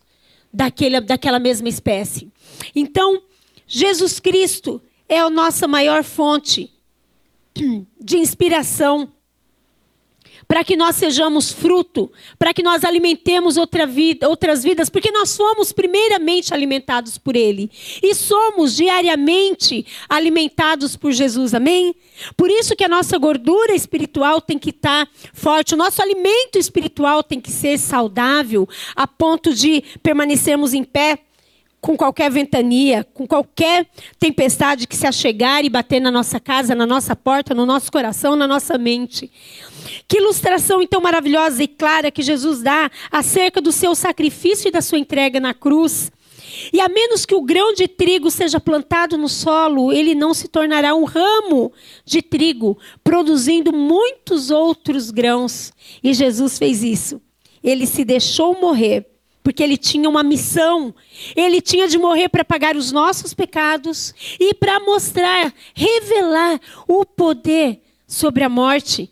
daquele, 0.51 0.99
daquela 0.99 1.39
mesma 1.39 1.69
espécie. 1.69 2.31
Então, 2.75 3.21
Jesus 3.67 4.19
Cristo 4.19 4.81
é 5.07 5.19
a 5.19 5.29
nossa 5.29 5.67
maior 5.67 6.03
fonte 6.03 6.71
de 7.99 8.17
inspiração 8.17 9.11
para 10.47 10.63
que 10.63 10.77
nós 10.77 10.95
sejamos 10.95 11.51
fruto, 11.51 12.11
para 12.39 12.53
que 12.53 12.63
nós 12.63 12.83
alimentemos 12.83 13.57
outra 13.57 13.85
vida, 13.85 14.29
outras 14.29 14.63
vidas, 14.63 14.89
porque 14.89 15.11
nós 15.11 15.29
somos 15.29 15.71
primeiramente 15.71 16.53
alimentados 16.53 17.17
por 17.17 17.35
Ele 17.35 17.69
e 18.01 18.15
somos 18.15 18.75
diariamente 18.75 19.85
alimentados 20.07 20.95
por 20.95 21.11
Jesus, 21.11 21.53
amém? 21.53 21.93
Por 22.35 22.49
isso 22.49 22.75
que 22.75 22.83
a 22.83 22.89
nossa 22.89 23.17
gordura 23.17 23.75
espiritual 23.75 24.39
tem 24.39 24.57
que 24.57 24.69
estar 24.69 25.05
tá 25.05 25.11
forte, 25.33 25.73
o 25.73 25.77
nosso 25.77 26.01
alimento 26.01 26.57
espiritual 26.57 27.21
tem 27.21 27.41
que 27.41 27.51
ser 27.51 27.77
saudável, 27.77 28.67
a 28.95 29.05
ponto 29.05 29.53
de 29.53 29.83
permanecermos 30.01 30.73
em 30.73 30.83
pé 30.83 31.19
com 31.87 31.95
qualquer 31.95 32.29
ventania, 32.29 33.05
com 33.13 33.25
qualquer 33.25 33.87
tempestade 34.19 34.85
que 34.85 34.93
se 34.93 35.07
achegar 35.07 35.63
e 35.63 35.69
bater 35.69 36.01
na 36.01 36.11
nossa 36.11 36.37
casa, 36.37 36.75
na 36.75 36.85
nossa 36.85 37.15
porta, 37.15 37.55
no 37.55 37.65
nosso 37.65 37.89
coração, 37.89 38.35
na 38.35 38.45
nossa 38.45 38.77
mente. 38.77 39.31
Que 40.05 40.17
ilustração 40.17 40.81
então 40.81 40.99
maravilhosa 40.99 41.63
e 41.63 41.67
clara 41.67 42.11
que 42.11 42.21
Jesus 42.21 42.61
dá 42.61 42.91
acerca 43.09 43.61
do 43.61 43.71
seu 43.71 43.95
sacrifício 43.95 44.67
e 44.67 44.71
da 44.71 44.81
sua 44.81 44.99
entrega 44.99 45.39
na 45.39 45.53
cruz. 45.53 46.11
E 46.73 46.81
a 46.81 46.89
menos 46.89 47.25
que 47.25 47.33
o 47.33 47.41
grão 47.41 47.73
de 47.73 47.87
trigo 47.87 48.29
seja 48.29 48.59
plantado 48.59 49.17
no 49.17 49.29
solo, 49.29 49.93
ele 49.93 50.13
não 50.13 50.33
se 50.33 50.49
tornará 50.49 50.93
um 50.93 51.05
ramo 51.05 51.71
de 52.03 52.21
trigo, 52.21 52.77
produzindo 53.01 53.71
muitos 53.71 54.51
outros 54.51 55.09
grãos. 55.09 55.71
E 56.03 56.13
Jesus 56.13 56.57
fez 56.57 56.83
isso. 56.83 57.21
Ele 57.63 57.85
se 57.85 58.03
deixou 58.03 58.59
morrer, 58.59 59.05
porque 59.47 59.63
ele 59.63 59.77
tinha 59.77 60.09
uma 60.09 60.23
missão. 60.23 60.93
Ele 61.33 61.61
tinha 61.61 61.87
de 61.87 61.97
morrer 61.97 62.27
para 62.27 62.43
pagar 62.43 62.75
os 62.75 62.91
nossos 62.91 63.33
pecados 63.33 64.13
e 64.37 64.53
para 64.53 64.77
mostrar, 64.81 65.53
revelar 65.73 66.59
o 66.85 67.05
poder 67.05 67.81
sobre 68.05 68.43
a 68.43 68.49
morte. 68.49 69.09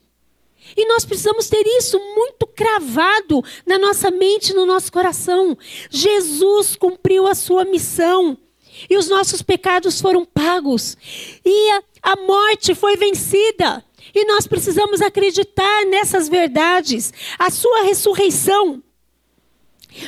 E 0.75 0.85
nós 0.89 1.05
precisamos 1.05 1.47
ter 1.47 1.65
isso 1.65 1.97
muito 1.97 2.45
cravado 2.47 3.41
na 3.65 3.79
nossa 3.79 4.11
mente, 4.11 4.53
no 4.53 4.65
nosso 4.65 4.91
coração. 4.91 5.57
Jesus 5.89 6.75
cumpriu 6.75 7.25
a 7.27 7.33
sua 7.33 7.63
missão. 7.63 8.37
E 8.89 8.97
os 8.97 9.07
nossos 9.07 9.41
pecados 9.41 10.01
foram 10.01 10.25
pagos. 10.25 10.97
E 11.45 11.71
a, 11.71 11.83
a 12.11 12.15
morte 12.17 12.75
foi 12.75 12.97
vencida. 12.97 13.81
E 14.13 14.25
nós 14.25 14.45
precisamos 14.45 15.01
acreditar 15.01 15.85
nessas 15.85 16.27
verdades. 16.27 17.13
A 17.39 17.49
sua 17.49 17.83
ressurreição 17.83 18.83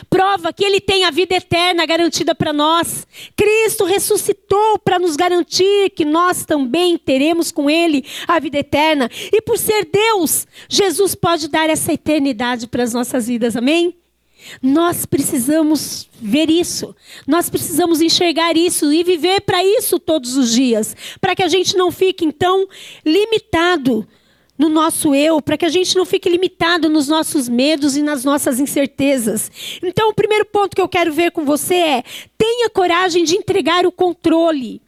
Prova 0.10 0.52
que 0.54 0.64
ele 0.64 0.80
tem 0.80 1.06
a 1.06 1.12
vida 1.12 1.36
eterna 1.36 1.86
garantida 1.86 2.36
para 2.36 2.52
nós. 2.52 3.08
Cristo 3.36 3.86
ressuscitou 3.86 4.80
para 4.80 5.00
nos 5.00 5.16
garantir 5.16 5.90
que 5.92 6.06
nós 6.06 6.46
também 6.46 6.98
teremos 6.98 7.52
com 7.52 7.70
ele 7.70 8.06
a 8.28 8.40
vida 8.40 8.60
eterna. 8.60 9.10
E 9.32 9.42
por 9.42 9.58
ser 9.58 9.86
Deus, 9.86 10.48
Jesus 10.70 11.16
pode 11.16 11.48
dar 11.48 11.70
essa 11.70 11.94
eternidade 11.94 12.68
para 12.68 12.84
as 12.84 12.94
nossas 12.94 13.28
vidas. 13.28 13.56
Amém? 13.56 13.96
Nós 14.62 15.06
precisamos 15.06 16.08
ver 16.22 16.50
isso, 16.50 16.96
nós 17.28 17.50
precisamos 17.50 18.02
enxergar 18.02 18.56
isso 18.56 18.92
e 18.94 19.04
viver 19.04 19.42
para 19.42 19.64
isso 19.64 20.00
todos 20.00 20.38
os 20.38 20.54
dias, 20.54 20.96
para 21.20 21.36
que 21.36 21.44
a 21.44 21.48
gente 21.48 21.76
não 21.76 21.92
fique 21.92 22.24
então 22.24 22.68
limitado 23.06 24.08
no 24.58 24.70
nosso 24.70 25.14
eu, 25.14 25.42
para 25.42 25.58
que 25.58 25.66
a 25.66 25.70
gente 25.70 25.96
não 25.96 26.06
fique 26.06 26.30
limitado 26.30 26.90
nos 26.90 27.08
nossos 27.08 27.48
medos 27.48 27.96
e 27.96 28.02
nas 28.02 28.24
nossas 28.24 28.60
incertezas. 28.60 29.52
Então, 29.84 30.10
o 30.10 30.14
primeiro 30.14 30.46
ponto 30.46 30.76
que 30.76 30.82
eu 30.82 30.90
quero 30.90 31.14
ver 31.14 31.32
com 31.32 31.46
você 31.46 31.76
é: 31.76 32.04
tenha 32.38 32.70
coragem 32.70 33.24
de 33.24 33.36
entregar 33.36 33.86
o 33.86 33.92
controle. 33.92 34.82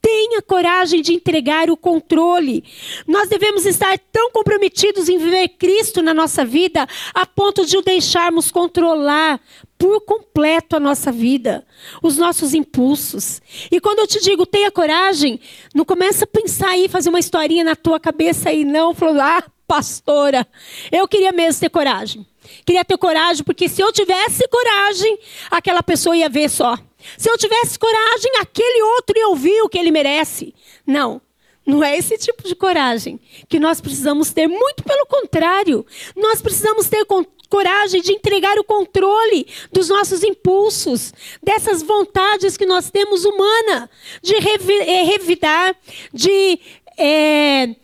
Tenha 0.00 0.40
coragem 0.40 1.02
de 1.02 1.12
entregar 1.12 1.68
o 1.68 1.76
controle. 1.76 2.62
Nós 3.08 3.28
devemos 3.28 3.66
estar 3.66 3.98
tão 4.12 4.30
comprometidos 4.30 5.08
em 5.08 5.18
viver 5.18 5.48
Cristo 5.48 6.00
na 6.00 6.14
nossa 6.14 6.44
vida 6.44 6.86
a 7.12 7.26
ponto 7.26 7.66
de 7.66 7.76
o 7.76 7.82
deixarmos 7.82 8.52
controlar 8.52 9.40
por 9.78 10.00
completo 10.00 10.76
a 10.76 10.80
nossa 10.80 11.12
vida, 11.12 11.66
os 12.02 12.16
nossos 12.16 12.54
impulsos. 12.54 13.40
E 13.70 13.80
quando 13.80 14.00
eu 14.00 14.06
te 14.06 14.20
digo 14.20 14.46
tenha 14.46 14.70
coragem, 14.70 15.40
não 15.74 15.84
começa 15.84 16.24
a 16.24 16.28
pensar 16.28 16.70
aí, 16.70 16.88
fazer 16.88 17.08
uma 17.08 17.18
historinha 17.18 17.64
na 17.64 17.76
tua 17.76 18.00
cabeça 18.00 18.48
aí, 18.48 18.64
não, 18.64 18.94
falando, 18.94 19.20
ah, 19.20 19.44
pastora, 19.66 20.46
eu 20.90 21.06
queria 21.06 21.32
mesmo 21.32 21.60
ter 21.60 21.70
coragem. 21.70 22.26
Queria 22.64 22.84
ter 22.84 22.96
coragem, 22.96 23.44
porque 23.44 23.68
se 23.68 23.82
eu 23.82 23.92
tivesse 23.92 24.46
coragem, 24.48 25.18
aquela 25.50 25.82
pessoa 25.82 26.16
ia 26.16 26.28
ver 26.28 26.48
só. 26.48 26.76
Se 27.18 27.30
eu 27.30 27.36
tivesse 27.36 27.78
coragem, 27.78 28.32
aquele 28.40 28.82
outro 28.82 29.18
ia 29.18 29.28
ouvir 29.28 29.60
o 29.62 29.68
que 29.68 29.78
ele 29.78 29.90
merece. 29.90 30.54
Não. 30.86 31.20
Não 31.66 31.82
é 31.82 31.96
esse 31.96 32.16
tipo 32.16 32.46
de 32.46 32.54
coragem 32.54 33.18
que 33.48 33.58
nós 33.58 33.80
precisamos 33.80 34.32
ter, 34.32 34.46
muito 34.46 34.84
pelo 34.84 35.04
contrário. 35.06 35.84
Nós 36.14 36.40
precisamos 36.40 36.88
ter 36.88 37.04
coragem 37.48 38.00
de 38.00 38.12
entregar 38.12 38.58
o 38.58 38.64
controle 38.64 39.46
dos 39.72 39.88
nossos 39.88 40.22
impulsos, 40.22 41.12
dessas 41.42 41.82
vontades 41.82 42.56
que 42.56 42.66
nós 42.66 42.90
temos 42.90 43.24
humana, 43.24 43.90
de 44.22 44.34
eh, 44.34 45.02
revidar, 45.02 45.76
de 46.12 46.58
é, 46.98 47.74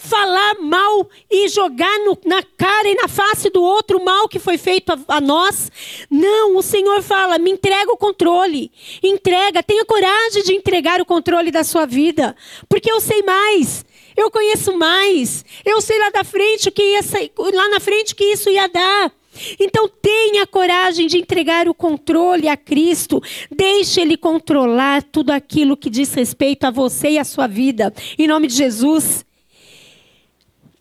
falar 0.00 0.54
mal 0.60 1.08
e 1.30 1.48
jogar 1.48 1.98
no, 2.00 2.18
na 2.24 2.42
cara 2.42 2.88
e 2.88 2.94
na 2.94 3.06
face 3.06 3.50
do 3.50 3.62
outro 3.62 3.98
o 3.98 4.04
mal 4.04 4.28
que 4.28 4.38
foi 4.38 4.56
feito 4.56 4.90
a, 4.90 4.98
a, 5.16 5.20
nós. 5.20 5.70
Não, 6.10 6.56
o 6.56 6.62
Senhor 6.62 7.02
fala: 7.02 7.38
me 7.38 7.50
entrega 7.50 7.92
o 7.92 7.96
controle. 7.96 8.72
Entrega, 9.02 9.62
tenha 9.62 9.84
coragem 9.84 10.42
de 10.42 10.54
entregar 10.54 11.00
o 11.00 11.06
controle 11.06 11.50
da 11.50 11.62
sua 11.62 11.86
vida, 11.86 12.34
porque 12.68 12.90
eu 12.90 13.00
sei 13.00 13.22
mais. 13.22 13.84
Eu 14.20 14.30
conheço 14.30 14.76
mais. 14.76 15.44
Eu 15.64 15.80
sei 15.80 15.98
lá 15.98 16.10
da 16.10 16.24
frente 16.24 16.70
que 16.70 16.82
ia 16.82 17.00
lá 17.54 17.68
na 17.68 17.80
frente 17.80 18.14
que 18.14 18.24
isso 18.24 18.50
ia 18.50 18.68
dar. 18.68 19.12
Então 19.58 19.88
tenha 19.88 20.46
coragem 20.46 21.06
de 21.06 21.18
entregar 21.18 21.68
o 21.68 21.74
controle 21.74 22.48
a 22.48 22.56
Cristo. 22.56 23.22
Deixe 23.50 24.00
ele 24.00 24.16
controlar 24.16 25.02
tudo 25.02 25.30
aquilo 25.30 25.76
que 25.76 25.88
diz 25.88 26.12
respeito 26.12 26.64
a 26.64 26.70
você 26.70 27.10
e 27.10 27.18
a 27.18 27.24
sua 27.24 27.46
vida. 27.46 27.94
Em 28.18 28.26
nome 28.26 28.46
de 28.46 28.54
Jesus 28.54 29.24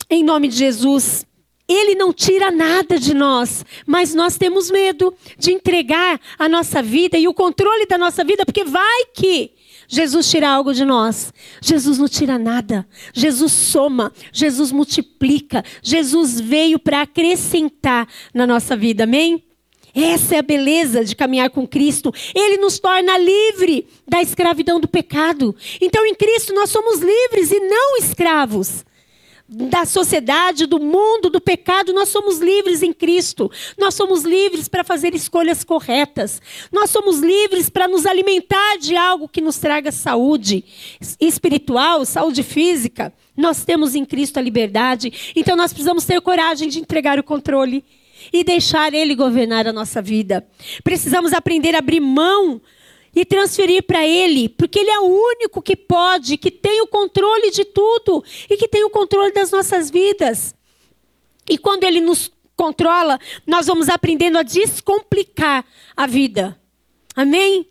em 0.09 0.23
nome 0.23 0.47
de 0.47 0.57
Jesus. 0.57 1.25
Ele 1.67 1.93
não 1.93 2.11
tira 2.11 2.49
nada 2.49 2.99
de 2.99 3.13
nós, 3.13 3.63
mas 3.85 4.15
nós 4.15 4.37
temos 4.37 4.71
medo 4.71 5.13
de 5.37 5.51
entregar 5.51 6.19
a 6.37 6.49
nossa 6.49 6.81
vida 6.81 7.15
e 7.17 7.27
o 7.27 7.33
controle 7.33 7.85
da 7.85 7.97
nossa 7.97 8.23
vida, 8.23 8.43
porque 8.43 8.63
vai 8.63 9.05
que 9.13 9.51
Jesus 9.89 10.29
tira 10.29 10.47
algo 10.47 10.71
de 10.71 10.85
nós. 10.85 11.33
Jesus 11.59 11.97
não 11.97 12.07
tira 12.07 12.37
nada. 12.37 12.87
Jesus 13.11 13.51
soma, 13.51 14.13
Jesus 14.31 14.71
multiplica. 14.71 15.65
Jesus 15.81 16.39
veio 16.39 16.77
para 16.77 17.01
acrescentar 17.01 18.07
na 18.31 18.45
nossa 18.45 18.77
vida. 18.77 19.05
Amém? 19.05 19.43
Essa 19.95 20.35
é 20.35 20.37
a 20.37 20.43
beleza 20.43 21.03
de 21.03 21.15
caminhar 21.15 21.49
com 21.49 21.67
Cristo. 21.67 22.13
Ele 22.35 22.57
nos 22.57 22.77
torna 22.77 23.17
livre 23.17 23.87
da 24.07 24.21
escravidão 24.21 24.79
do 24.79 24.87
pecado. 24.87 25.55
Então, 25.81 26.05
em 26.05 26.13
Cristo, 26.13 26.53
nós 26.53 26.69
somos 26.69 26.99
livres 26.99 27.51
e 27.51 27.59
não 27.59 27.97
escravos 27.97 28.85
da 29.51 29.83
sociedade, 29.83 30.67
do 30.67 30.79
mundo, 30.79 31.27
do 31.27 31.41
pecado, 31.41 31.91
nós 31.91 32.09
somos 32.09 32.37
livres 32.37 32.83
em 32.83 32.93
Cristo. 32.93 33.51
Nós 33.79 33.95
somos 33.95 34.23
livres 34.23 34.67
para 34.67 34.83
fazer 34.83 35.15
escolhas 35.15 35.63
corretas. 35.63 36.39
Nós 36.71 36.91
somos 36.91 37.19
livres 37.19 37.67
para 37.67 37.87
nos 37.87 38.05
alimentar 38.05 38.77
de 38.77 38.95
algo 38.95 39.27
que 39.27 39.41
nos 39.41 39.57
traga 39.57 39.91
saúde 39.91 40.63
espiritual, 41.19 42.05
saúde 42.05 42.43
física. 42.43 43.11
Nós 43.35 43.65
temos 43.65 43.95
em 43.95 44.05
Cristo 44.05 44.37
a 44.37 44.41
liberdade. 44.41 45.33
Então 45.35 45.55
nós 45.55 45.73
precisamos 45.73 46.05
ter 46.05 46.21
coragem 46.21 46.69
de 46.69 46.79
entregar 46.79 47.17
o 47.17 47.23
controle 47.23 47.83
e 48.31 48.43
deixar 48.43 48.93
Ele 48.93 49.15
governar 49.15 49.65
a 49.65 49.73
nossa 49.73 49.99
vida. 49.99 50.45
Precisamos 50.83 51.33
aprender 51.33 51.73
a 51.73 51.79
abrir 51.79 51.99
mão 51.99 52.61
e 53.15 53.25
transferir 53.25 53.83
para 53.83 54.05
Ele, 54.05 54.49
porque 54.49 54.79
Ele 54.79 54.89
é 54.89 54.99
o 54.99 55.05
único 55.05 55.61
que 55.61 55.75
pode, 55.75 56.37
que 56.37 56.51
tem 56.51 56.81
o 56.81 56.87
controle 56.87 57.51
de 57.51 57.65
tudo 57.65 58.23
e 58.49 58.57
que 58.57 58.67
tem 58.67 58.83
o 58.83 58.89
controle 58.89 59.31
das 59.31 59.51
nossas 59.51 59.89
vidas. 59.89 60.55
E 61.49 61.57
quando 61.57 61.83
Ele 61.83 61.99
nos 61.99 62.31
controla, 62.55 63.19
nós 63.47 63.67
vamos 63.67 63.89
aprendendo 63.89 64.37
a 64.37 64.43
descomplicar 64.43 65.65
a 65.95 66.05
vida. 66.05 66.59
Amém? 67.15 67.67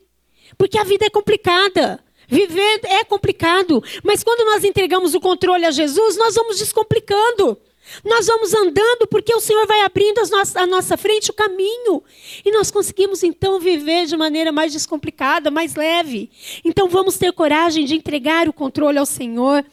Porque 0.56 0.78
a 0.78 0.84
vida 0.84 1.06
é 1.06 1.10
complicada. 1.10 2.02
Viver 2.26 2.80
é 2.84 3.04
complicado. 3.04 3.82
Mas 4.02 4.22
quando 4.22 4.44
nós 4.44 4.64
entregamos 4.64 5.14
o 5.14 5.20
controle 5.20 5.64
a 5.64 5.70
Jesus, 5.70 6.16
nós 6.16 6.34
vamos 6.34 6.58
descomplicando. 6.58 7.58
Nós 8.04 8.26
vamos 8.26 8.54
andando 8.54 9.06
porque 9.10 9.34
o 9.34 9.40
Senhor 9.40 9.66
vai 9.66 9.80
abrindo 9.82 10.20
à 10.54 10.66
nossa 10.66 10.96
frente 10.96 11.30
o 11.30 11.34
caminho. 11.34 12.02
E 12.44 12.50
nós 12.50 12.70
conseguimos 12.70 13.22
então 13.22 13.58
viver 13.58 14.06
de 14.06 14.16
maneira 14.16 14.52
mais 14.52 14.72
descomplicada, 14.72 15.50
mais 15.50 15.74
leve. 15.74 16.30
Então 16.64 16.88
vamos 16.88 17.16
ter 17.16 17.32
coragem 17.32 17.84
de 17.84 17.94
entregar 17.94 18.48
o 18.48 18.52
controle 18.52 18.98
ao 18.98 19.06
Senhor. 19.06 19.64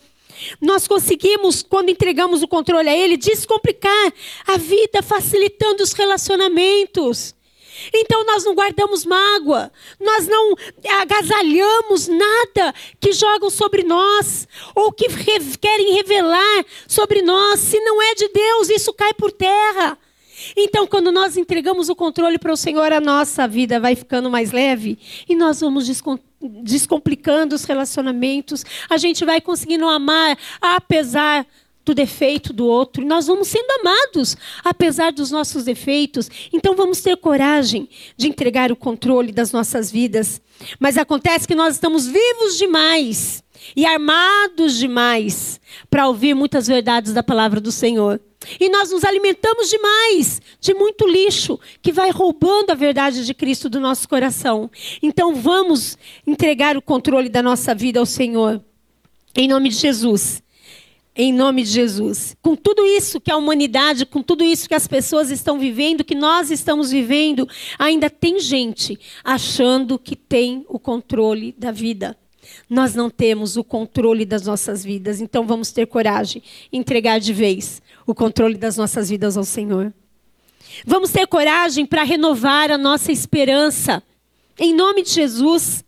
Nós 0.59 0.87
conseguimos, 0.87 1.63
quando 1.63 1.89
entregamos 1.89 2.43
o 2.43 2.47
controle 2.47 2.89
a 2.89 2.95
Ele, 2.95 3.15
descomplicar 3.15 4.13
a 4.45 4.57
vida, 4.57 5.01
facilitando 5.01 5.81
os 5.81 5.93
relacionamentos. 5.93 7.33
Então 7.93 8.25
nós 8.25 8.43
não 8.43 8.55
guardamos 8.55 9.05
mágoa, 9.05 9.71
nós 9.99 10.27
não 10.27 10.55
agasalhamos 11.01 12.07
nada 12.07 12.73
que 12.99 13.11
jogam 13.11 13.49
sobre 13.49 13.83
nós 13.83 14.47
ou 14.73 14.91
que 14.91 15.07
querem 15.57 15.93
revelar 15.93 16.65
sobre 16.87 17.21
nós. 17.21 17.59
Se 17.59 17.79
não 17.79 18.01
é 18.01 18.15
de 18.15 18.27
Deus, 18.29 18.69
isso 18.69 18.93
cai 18.93 19.13
por 19.13 19.31
terra. 19.31 19.97
Então, 20.55 20.85
quando 20.85 21.11
nós 21.11 21.37
entregamos 21.37 21.87
o 21.87 21.95
controle 21.95 22.37
para 22.37 22.51
o 22.51 22.57
Senhor, 22.57 22.91
a 22.91 22.99
nossa 22.99 23.47
vida 23.47 23.79
vai 23.79 23.95
ficando 23.95 24.29
mais 24.29 24.51
leve 24.51 24.99
e 25.27 25.35
nós 25.35 25.61
vamos 25.61 25.89
descomplicando 26.41 27.55
os 27.55 27.63
relacionamentos. 27.63 28.65
A 28.89 28.97
gente 28.97 29.23
vai 29.23 29.39
conseguindo 29.39 29.87
amar 29.87 30.37
apesar 30.59 31.47
do 31.85 31.93
defeito 31.93 32.51
do 32.51 32.65
outro. 32.65 33.05
Nós 33.05 33.27
vamos 33.27 33.47
sendo 33.47 33.69
amados, 33.79 34.35
apesar 34.63 35.11
dos 35.11 35.29
nossos 35.29 35.63
defeitos. 35.63 36.29
Então 36.51 36.75
vamos 36.75 36.99
ter 36.99 37.15
coragem 37.15 37.87
de 38.17 38.27
entregar 38.27 38.71
o 38.71 38.75
controle 38.75 39.31
das 39.31 39.51
nossas 39.51 39.91
vidas. 39.91 40.41
Mas 40.79 40.97
acontece 40.97 41.47
que 41.47 41.55
nós 41.55 41.75
estamos 41.75 42.07
vivos 42.07 42.57
demais 42.57 43.43
e 43.75 43.85
armados 43.85 44.77
demais 44.77 45.59
para 45.89 46.07
ouvir 46.07 46.33
muitas 46.33 46.67
verdades 46.67 47.13
da 47.13 47.21
palavra 47.21 47.61
do 47.61 47.71
Senhor. 47.71 48.19
E 48.59 48.69
nós 48.69 48.91
nos 48.91 49.03
alimentamos 49.03 49.69
demais 49.69 50.41
de 50.59 50.73
muito 50.73 51.07
lixo 51.07 51.59
que 51.81 51.91
vai 51.91 52.11
roubando 52.11 52.71
a 52.71 52.75
verdade 52.75 53.25
de 53.25 53.33
Cristo 53.33 53.69
do 53.69 53.79
nosso 53.79 54.07
coração. 54.07 54.69
Então 55.01 55.35
vamos 55.35 55.97
entregar 56.25 56.77
o 56.77 56.81
controle 56.81 57.29
da 57.29 57.41
nossa 57.41 57.73
vida 57.73 57.99
ao 57.99 58.05
Senhor. 58.05 58.63
Em 59.35 59.47
nome 59.47 59.69
de 59.69 59.75
Jesus 59.75 60.44
em 61.15 61.31
nome 61.31 61.63
de 61.63 61.69
Jesus. 61.69 62.35
Com 62.41 62.55
tudo 62.55 62.85
isso 62.85 63.21
que 63.21 63.31
a 63.31 63.37
humanidade, 63.37 64.05
com 64.05 64.21
tudo 64.21 64.43
isso 64.43 64.67
que 64.67 64.75
as 64.75 64.87
pessoas 64.87 65.31
estão 65.31 65.57
vivendo, 65.57 66.03
que 66.03 66.15
nós 66.15 66.51
estamos 66.51 66.91
vivendo, 66.91 67.47
ainda 67.79 68.09
tem 68.09 68.39
gente 68.39 68.99
achando 69.23 69.97
que 69.97 70.15
tem 70.15 70.65
o 70.67 70.77
controle 70.77 71.55
da 71.57 71.71
vida. 71.71 72.17
Nós 72.69 72.93
não 72.93 73.09
temos 73.09 73.57
o 73.57 73.63
controle 73.63 74.25
das 74.25 74.45
nossas 74.45 74.83
vidas, 74.83 75.21
então 75.21 75.47
vamos 75.47 75.71
ter 75.71 75.87
coragem, 75.87 76.43
entregar 76.71 77.19
de 77.19 77.33
vez 77.33 77.81
o 78.05 78.13
controle 78.13 78.55
das 78.55 78.77
nossas 78.77 79.09
vidas 79.09 79.37
ao 79.37 79.43
Senhor. 79.43 79.93
Vamos 80.85 81.11
ter 81.11 81.25
coragem 81.27 81.85
para 81.85 82.03
renovar 82.03 82.69
a 82.69 82.77
nossa 82.77 83.11
esperança. 83.11 84.03
Em 84.59 84.73
nome 84.73 85.03
de 85.03 85.11
Jesus, 85.11 85.83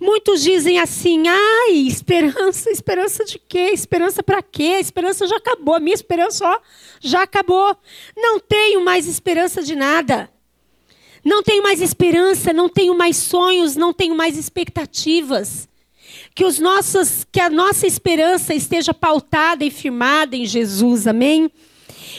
Muitos 0.00 0.42
dizem 0.42 0.78
assim: 0.78 1.28
ai, 1.28 1.72
esperança, 1.86 2.70
esperança 2.70 3.24
de 3.24 3.38
quê? 3.38 3.70
Esperança 3.72 4.22
para 4.22 4.42
quê? 4.42 4.74
A 4.76 4.80
esperança 4.80 5.26
já 5.26 5.36
acabou, 5.36 5.74
a 5.74 5.80
minha 5.80 5.94
esperança 5.94 6.46
ó, 6.46 6.58
já 7.00 7.22
acabou. 7.22 7.76
Não 8.16 8.40
tenho 8.40 8.82
mais 8.82 9.06
esperança 9.06 9.62
de 9.62 9.76
nada. 9.76 10.30
Não 11.22 11.42
tenho 11.42 11.62
mais 11.62 11.82
esperança, 11.82 12.50
não 12.50 12.66
tenho 12.66 12.94
mais 12.96 13.18
sonhos, 13.18 13.76
não 13.76 13.92
tenho 13.92 14.16
mais 14.16 14.38
expectativas. 14.38 15.68
Que, 16.34 16.46
os 16.46 16.58
nossos, 16.58 17.26
que 17.30 17.38
a 17.38 17.50
nossa 17.50 17.86
esperança 17.86 18.54
esteja 18.54 18.94
pautada 18.94 19.62
e 19.62 19.70
firmada 19.70 20.34
em 20.34 20.46
Jesus, 20.46 21.06
amém? 21.06 21.50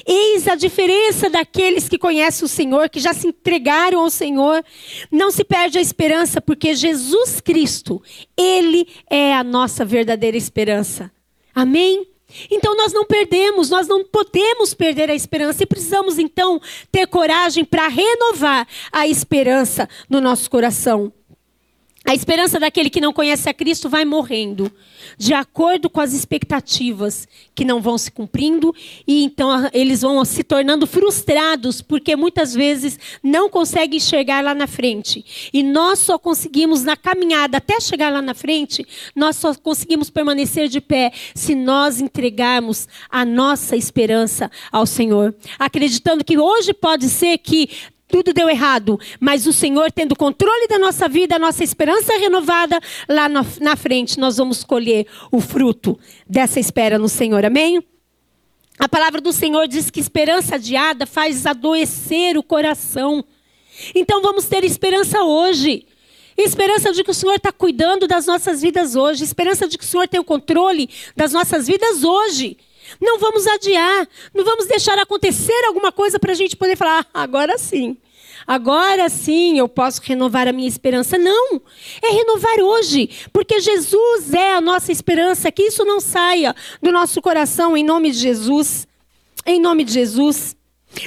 Eis 0.06 0.48
a 0.48 0.56
diferença 0.56 1.30
daqueles 1.30 1.88
que 1.88 1.98
conhecem 1.98 2.46
o 2.46 2.48
Senhor, 2.48 2.90
que 2.90 3.00
já 3.00 3.14
se 3.14 3.28
entregaram 3.28 4.00
ao 4.02 4.10
Senhor. 4.10 4.64
Não 5.12 5.32
se 5.32 5.44
perde 5.44 5.78
a 5.78 5.82
esperança, 5.82 6.42
porque 6.42 6.76
Jesus 6.76 7.42
Cristo, 7.42 8.02
Ele 8.38 8.88
é 9.10 9.34
a 9.34 9.44
nossa 9.44 9.86
verdadeira 9.86 10.38
esperança. 10.38 11.12
Amém? 11.54 12.08
Então 12.50 12.76
nós 12.76 12.94
não 12.94 13.06
perdemos, 13.06 13.70
nós 13.70 13.88
não 13.88 14.06
podemos 14.06 14.74
perder 14.74 15.10
a 15.10 15.16
esperança 15.16 15.64
e 15.64 15.66
precisamos 15.66 16.18
então 16.18 16.62
ter 16.92 17.08
coragem 17.08 17.66
para 17.66 17.88
renovar 17.88 18.68
a 18.92 19.08
esperança 19.08 19.88
no 20.10 20.22
nosso 20.22 20.50
coração. 20.50 21.12
A 22.04 22.16
esperança 22.16 22.60
daquele 22.60 22.90
que 22.90 23.00
não 23.00 23.14
conhece 23.14 23.48
a 23.48 23.54
Cristo 23.54 23.88
vai 23.88 24.04
morrendo, 24.04 24.72
de 25.20 25.36
acordo 25.36 25.88
com 25.88 26.02
as 26.02 26.14
expectativas 26.14 27.28
que 27.54 27.64
não 27.64 27.80
vão 27.80 27.96
se 27.96 28.10
cumprindo, 28.10 28.74
e 29.08 29.24
então 29.24 29.70
eles 29.72 30.02
vão 30.02 30.26
se 30.26 30.44
tornando 30.44 30.88
frustrados, 30.88 31.80
porque 31.80 32.16
muitas 32.16 32.56
vezes 32.56 33.00
não 33.22 33.50
conseguem 33.50 34.00
chegar 34.00 34.44
lá 34.44 34.56
na 34.56 34.66
frente. 34.66 35.24
E 35.54 35.62
nós 35.62 36.00
só 36.00 36.18
conseguimos, 36.18 36.84
na 36.84 36.98
caminhada 36.98 37.58
até 37.58 37.80
chegar 37.80 38.12
lá 38.12 38.22
na 38.22 38.34
frente, 38.34 38.86
nós 39.16 39.36
só 39.36 39.54
conseguimos 39.54 40.10
permanecer 40.10 40.68
de 40.70 40.82
pé 40.82 41.12
se 41.36 41.54
nós 41.54 42.02
entregarmos 42.02 42.88
a 43.12 43.24
nossa 43.24 43.76
esperança 43.76 44.50
ao 44.72 44.88
Senhor. 44.88 45.36
Acreditando 45.60 46.24
que 46.24 46.38
hoje 46.38 46.74
pode 46.74 47.08
ser 47.10 47.38
que 47.38 47.70
tudo 48.12 48.34
deu 48.34 48.50
errado, 48.50 49.00
mas 49.20 49.48
o 49.48 49.54
Senhor 49.54 49.90
tendo 49.92 50.16
controle 50.16 50.68
da 50.68 50.78
nossa 50.78 51.08
vida, 51.08 51.38
a 51.38 51.40
nossa 51.40 51.64
esperança 51.64 52.18
renovada, 52.18 52.80
lá 53.08 53.30
na, 53.30 53.76
frente 53.78 54.20
nós 54.20 54.36
vamos 54.36 54.66
colher 54.66 55.08
o 55.32 55.40
fruto 55.40 55.98
dessa 56.28 56.60
espera 56.60 57.00
no 57.00 57.08
Senhor. 57.08 57.46
Amém? 57.46 57.82
A 58.78 58.90
palavra 58.90 59.22
do 59.22 59.32
Senhor 59.32 59.66
diz 59.68 59.90
que 59.90 60.02
esperança 60.02 60.56
adiada 60.56 61.06
faz 61.06 61.46
adoecer 61.46 62.38
o 62.38 62.44
coração. 62.44 63.24
Então 63.96 64.22
vamos 64.22 64.46
ter 64.46 64.64
esperança 64.66 65.24
hoje. 65.24 65.88
Esperança 66.38 66.92
de 66.92 67.04
que 67.04 67.12
o 67.12 67.14
Senhor 67.14 67.36
está 67.36 67.52
cuidando 67.52 68.08
das 68.08 68.26
nossas 68.26 68.62
vidas 68.62 68.96
hoje. 68.96 69.24
Esperança 69.24 69.68
de 69.68 69.78
que 69.78 69.84
o 69.84 69.88
Senhor 69.88 70.08
tem 70.08 70.20
o 70.20 70.26
controle 70.26 70.90
das 71.16 71.32
nossas 71.32 71.68
vidas 71.68 72.04
hoje. 72.04 72.58
Não 73.00 73.20
vamos 73.20 73.48
adiar, 73.48 74.08
não 74.34 74.44
vamos 74.44 74.66
deixar 74.66 74.98
acontecer 74.98 75.66
alguma 75.66 75.92
coisa 75.92 76.20
para 76.20 76.32
a 76.32 76.36
gente 76.36 76.58
poder 76.58 76.76
falar, 76.76 77.06
ah, 77.14 77.22
agora 77.22 77.58
sim. 77.58 77.98
Agora 78.46 79.10
sim 79.10 79.58
eu 79.58 79.68
posso 79.68 80.02
renovar 80.04 80.48
a 80.48 80.54
minha 80.54 80.68
esperança. 80.68 81.18
Não, 81.18 81.62
é 82.02 82.12
renovar 82.12 82.60
hoje, 82.60 83.10
porque 83.32 83.60
Jesus 83.60 84.34
é 84.34 84.54
a 84.54 84.62
nossa 84.62 84.92
esperança. 84.92 85.52
Que 85.52 85.64
isso 85.64 85.86
não 85.86 86.00
saia 86.00 86.56
do 86.82 86.92
nosso 86.92 87.22
coração, 87.22 87.76
em 87.76 87.84
nome 87.84 88.12
de 88.12 88.18
Jesus. 88.18 88.88
Em 89.46 89.60
nome 89.60 89.84
de 89.84 89.94
Jesus. 89.94 90.56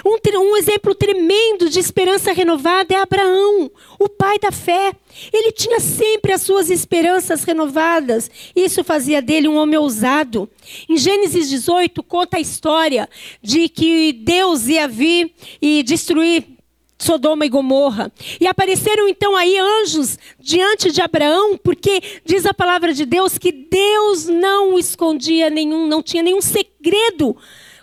Um, 0.04 0.16
um, 0.38 0.56
exemplo 0.56 0.94
tremendo 0.94 1.68
de 1.68 1.78
esperança 1.78 2.32
renovada 2.32 2.94
é 2.94 2.96
Abraão, 2.96 3.70
o 3.98 4.08
pai 4.08 4.38
da 4.38 4.50
fé. 4.50 4.92
Ele 5.32 5.52
tinha 5.52 5.78
sempre 5.78 6.32
as 6.32 6.40
suas 6.42 6.70
esperanças 6.70 7.44
renovadas. 7.44 8.30
Isso 8.56 8.82
fazia 8.82 9.20
dele 9.20 9.46
um 9.46 9.56
homem 9.56 9.78
ousado. 9.78 10.48
Em 10.88 10.96
Gênesis 10.96 11.48
18, 11.50 12.02
conta 12.02 12.38
a 12.38 12.40
história 12.40 13.08
de 13.42 13.68
que 13.68 14.12
Deus 14.12 14.66
ia 14.66 14.88
vir 14.88 15.32
e 15.60 15.82
destruir 15.82 16.53
Sodoma 16.98 17.44
e 17.44 17.48
Gomorra. 17.48 18.12
E 18.40 18.46
apareceram 18.46 19.08
então 19.08 19.36
aí 19.36 19.58
anjos 19.58 20.18
diante 20.38 20.90
de 20.90 21.00
Abraão, 21.00 21.58
porque 21.58 22.00
diz 22.24 22.46
a 22.46 22.54
palavra 22.54 22.92
de 22.92 23.04
Deus 23.04 23.38
que 23.38 23.52
Deus 23.52 24.26
não 24.26 24.78
escondia 24.78 25.50
nenhum, 25.50 25.86
não 25.86 26.02
tinha 26.02 26.22
nenhum 26.22 26.40
segredo 26.40 27.36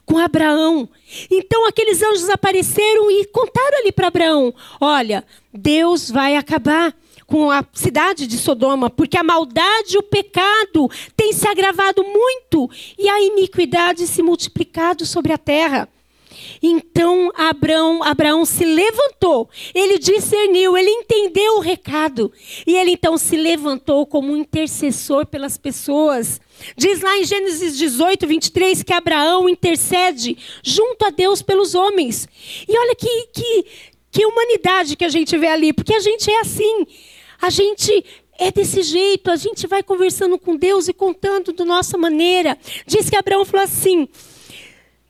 com 0.05 0.17
Abraão. 0.17 0.89
Então 1.29 1.67
aqueles 1.67 2.01
anjos 2.01 2.29
apareceram 2.29 3.09
e 3.11 3.25
contaram 3.25 3.79
ali 3.79 3.91
para 3.91 4.07
Abraão: 4.07 4.53
olha, 4.79 5.23
Deus 5.53 6.09
vai 6.09 6.35
acabar 6.35 6.93
com 7.31 7.49
a 7.49 7.63
cidade 7.71 8.27
de 8.27 8.37
Sodoma, 8.37 8.89
porque 8.89 9.17
a 9.17 9.23
maldade 9.23 9.95
e 9.95 9.97
o 9.97 10.03
pecado 10.03 10.91
têm 11.15 11.31
se 11.31 11.47
agravado 11.47 12.03
muito 12.03 12.69
e 12.99 13.07
a 13.07 13.21
iniquidade 13.21 14.05
se 14.05 14.21
multiplicado 14.21 15.05
sobre 15.05 15.31
a 15.31 15.37
terra. 15.37 15.87
Então 16.61 17.31
Abraão, 17.35 18.03
Abraão 18.03 18.45
se 18.45 18.63
levantou, 18.63 19.49
ele 19.73 19.97
discerniu, 19.97 20.77
ele 20.77 20.89
entendeu 20.89 21.55
o 21.55 21.59
recado. 21.59 22.31
E 22.67 22.77
ele 22.77 22.91
então 22.91 23.17
se 23.17 23.35
levantou 23.35 24.05
como 24.05 24.37
intercessor 24.37 25.25
pelas 25.25 25.57
pessoas. 25.57 26.39
Diz 26.77 27.01
lá 27.01 27.17
em 27.17 27.23
Gênesis 27.23 27.77
18, 27.77 28.27
23, 28.27 28.83
que 28.83 28.93
Abraão 28.93 29.49
intercede 29.49 30.37
junto 30.63 31.05
a 31.05 31.09
Deus 31.09 31.41
pelos 31.41 31.73
homens. 31.73 32.27
E 32.67 32.77
olha 32.77 32.95
que, 32.95 33.27
que, 33.33 33.65
que 34.11 34.25
humanidade 34.25 34.95
que 34.95 35.05
a 35.05 35.09
gente 35.09 35.35
vê 35.37 35.47
ali, 35.47 35.73
porque 35.73 35.95
a 35.95 35.99
gente 35.99 36.29
é 36.29 36.39
assim. 36.41 36.85
A 37.41 37.49
gente 37.49 38.05
é 38.37 38.51
desse 38.51 38.83
jeito, 38.83 39.31
a 39.31 39.35
gente 39.35 39.67
vai 39.67 39.83
conversando 39.83 40.37
com 40.37 40.55
Deus 40.55 40.87
e 40.87 40.93
contando 40.93 41.53
da 41.53 41.65
nossa 41.65 41.97
maneira. 41.97 42.57
Diz 42.85 43.09
que 43.09 43.15
Abraão 43.15 43.45
falou 43.45 43.63
assim: 43.63 44.07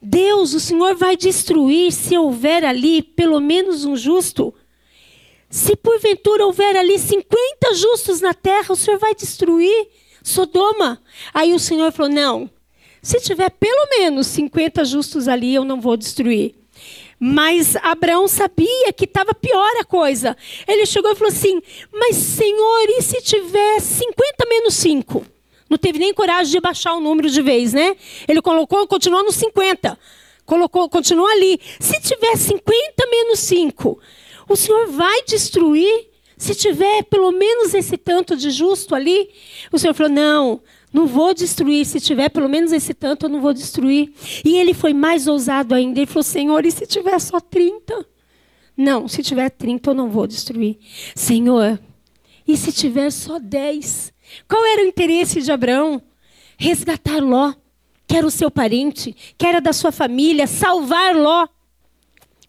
Deus, 0.01 0.53
o 0.53 0.59
Senhor 0.59 0.95
vai 0.95 1.15
destruir 1.15 1.91
se 1.91 2.17
houver 2.17 2.65
ali 2.65 3.03
pelo 3.03 3.39
menos 3.39 3.85
um 3.85 3.95
justo. 3.95 4.53
Se 5.49 5.75
porventura 5.75 6.45
houver 6.45 6.75
ali 6.75 6.97
50 6.97 7.75
justos 7.75 8.19
na 8.19 8.33
terra, 8.33 8.71
o 8.71 8.75
Senhor 8.75 8.97
vai 8.97 9.13
destruir 9.13 9.89
Sodoma. 10.23 11.01
Aí 11.33 11.53
o 11.53 11.59
Senhor 11.59 11.91
falou: 11.91 12.11
Não, 12.11 12.49
se 13.01 13.19
tiver 13.19 13.51
pelo 13.51 13.87
menos 13.89 14.27
50 14.27 14.85
justos 14.85 15.27
ali, 15.27 15.53
eu 15.53 15.63
não 15.63 15.79
vou 15.79 15.95
destruir. 15.95 16.55
Mas 17.19 17.75
Abraão 17.75 18.27
sabia 18.27 18.91
que 18.93 19.05
estava 19.05 19.35
pior 19.35 19.71
a 19.79 19.83
coisa. 19.83 20.35
Ele 20.67 20.87
chegou 20.87 21.11
e 21.11 21.15
falou 21.15 21.31
assim: 21.31 21.61
Mas 21.91 22.15
Senhor, 22.15 22.89
e 22.89 23.01
se 23.03 23.21
tiver 23.21 23.79
50 23.79 24.15
menos 24.49 24.73
5? 24.73 25.25
Não 25.71 25.77
teve 25.77 25.97
nem 25.99 26.13
coragem 26.13 26.51
de 26.51 26.59
baixar 26.59 26.93
o 26.95 26.99
número 26.99 27.29
de 27.29 27.41
vez, 27.41 27.71
né? 27.71 27.95
Ele 28.27 28.41
colocou, 28.41 28.85
continuou 28.85 29.23
no 29.23 29.31
50. 29.31 29.97
Colocou, 30.45 30.89
continuou 30.89 31.25
ali. 31.29 31.61
Se 31.79 31.97
tiver 32.01 32.35
50 32.35 32.73
menos 33.09 33.39
5, 33.39 33.97
o 34.49 34.55
Senhor 34.57 34.87
vai 34.87 35.23
destruir? 35.23 36.09
Se 36.35 36.53
tiver 36.53 37.03
pelo 37.03 37.31
menos 37.31 37.73
esse 37.73 37.95
tanto 37.95 38.35
de 38.35 38.51
justo 38.51 38.93
ali? 38.93 39.29
O 39.71 39.79
Senhor 39.79 39.93
falou: 39.93 40.11
Não, 40.11 40.61
não 40.91 41.07
vou 41.07 41.33
destruir. 41.33 41.85
Se 41.85 42.01
tiver 42.01 42.27
pelo 42.27 42.49
menos 42.49 42.73
esse 42.73 42.93
tanto, 42.93 43.27
eu 43.27 43.29
não 43.29 43.39
vou 43.39 43.53
destruir. 43.53 44.11
E 44.43 44.57
ele 44.57 44.73
foi 44.73 44.93
mais 44.93 45.25
ousado 45.25 45.73
ainda. 45.73 46.01
Ele 46.01 46.05
falou: 46.05 46.23
Senhor, 46.23 46.65
e 46.65 46.71
se 46.71 46.85
tiver 46.85 47.17
só 47.17 47.39
30? 47.39 48.05
Não, 48.75 49.07
se 49.07 49.23
tiver 49.23 49.49
30, 49.49 49.91
eu 49.91 49.93
não 49.93 50.09
vou 50.09 50.27
destruir. 50.27 50.79
Senhor, 51.15 51.79
e 52.45 52.57
se 52.57 52.73
tiver 52.73 53.09
só 53.09 53.39
10? 53.39 54.11
Qual 54.47 54.65
era 54.65 54.81
o 54.81 54.85
interesse 54.85 55.41
de 55.41 55.51
Abraão? 55.51 56.01
Resgatar 56.57 57.19
Ló, 57.19 57.53
que 58.07 58.15
era 58.15 58.25
o 58.25 58.31
seu 58.31 58.51
parente, 58.51 59.15
que 59.37 59.45
era 59.45 59.59
da 59.59 59.73
sua 59.73 59.91
família, 59.91 60.47
salvar 60.47 61.15
Ló. 61.15 61.47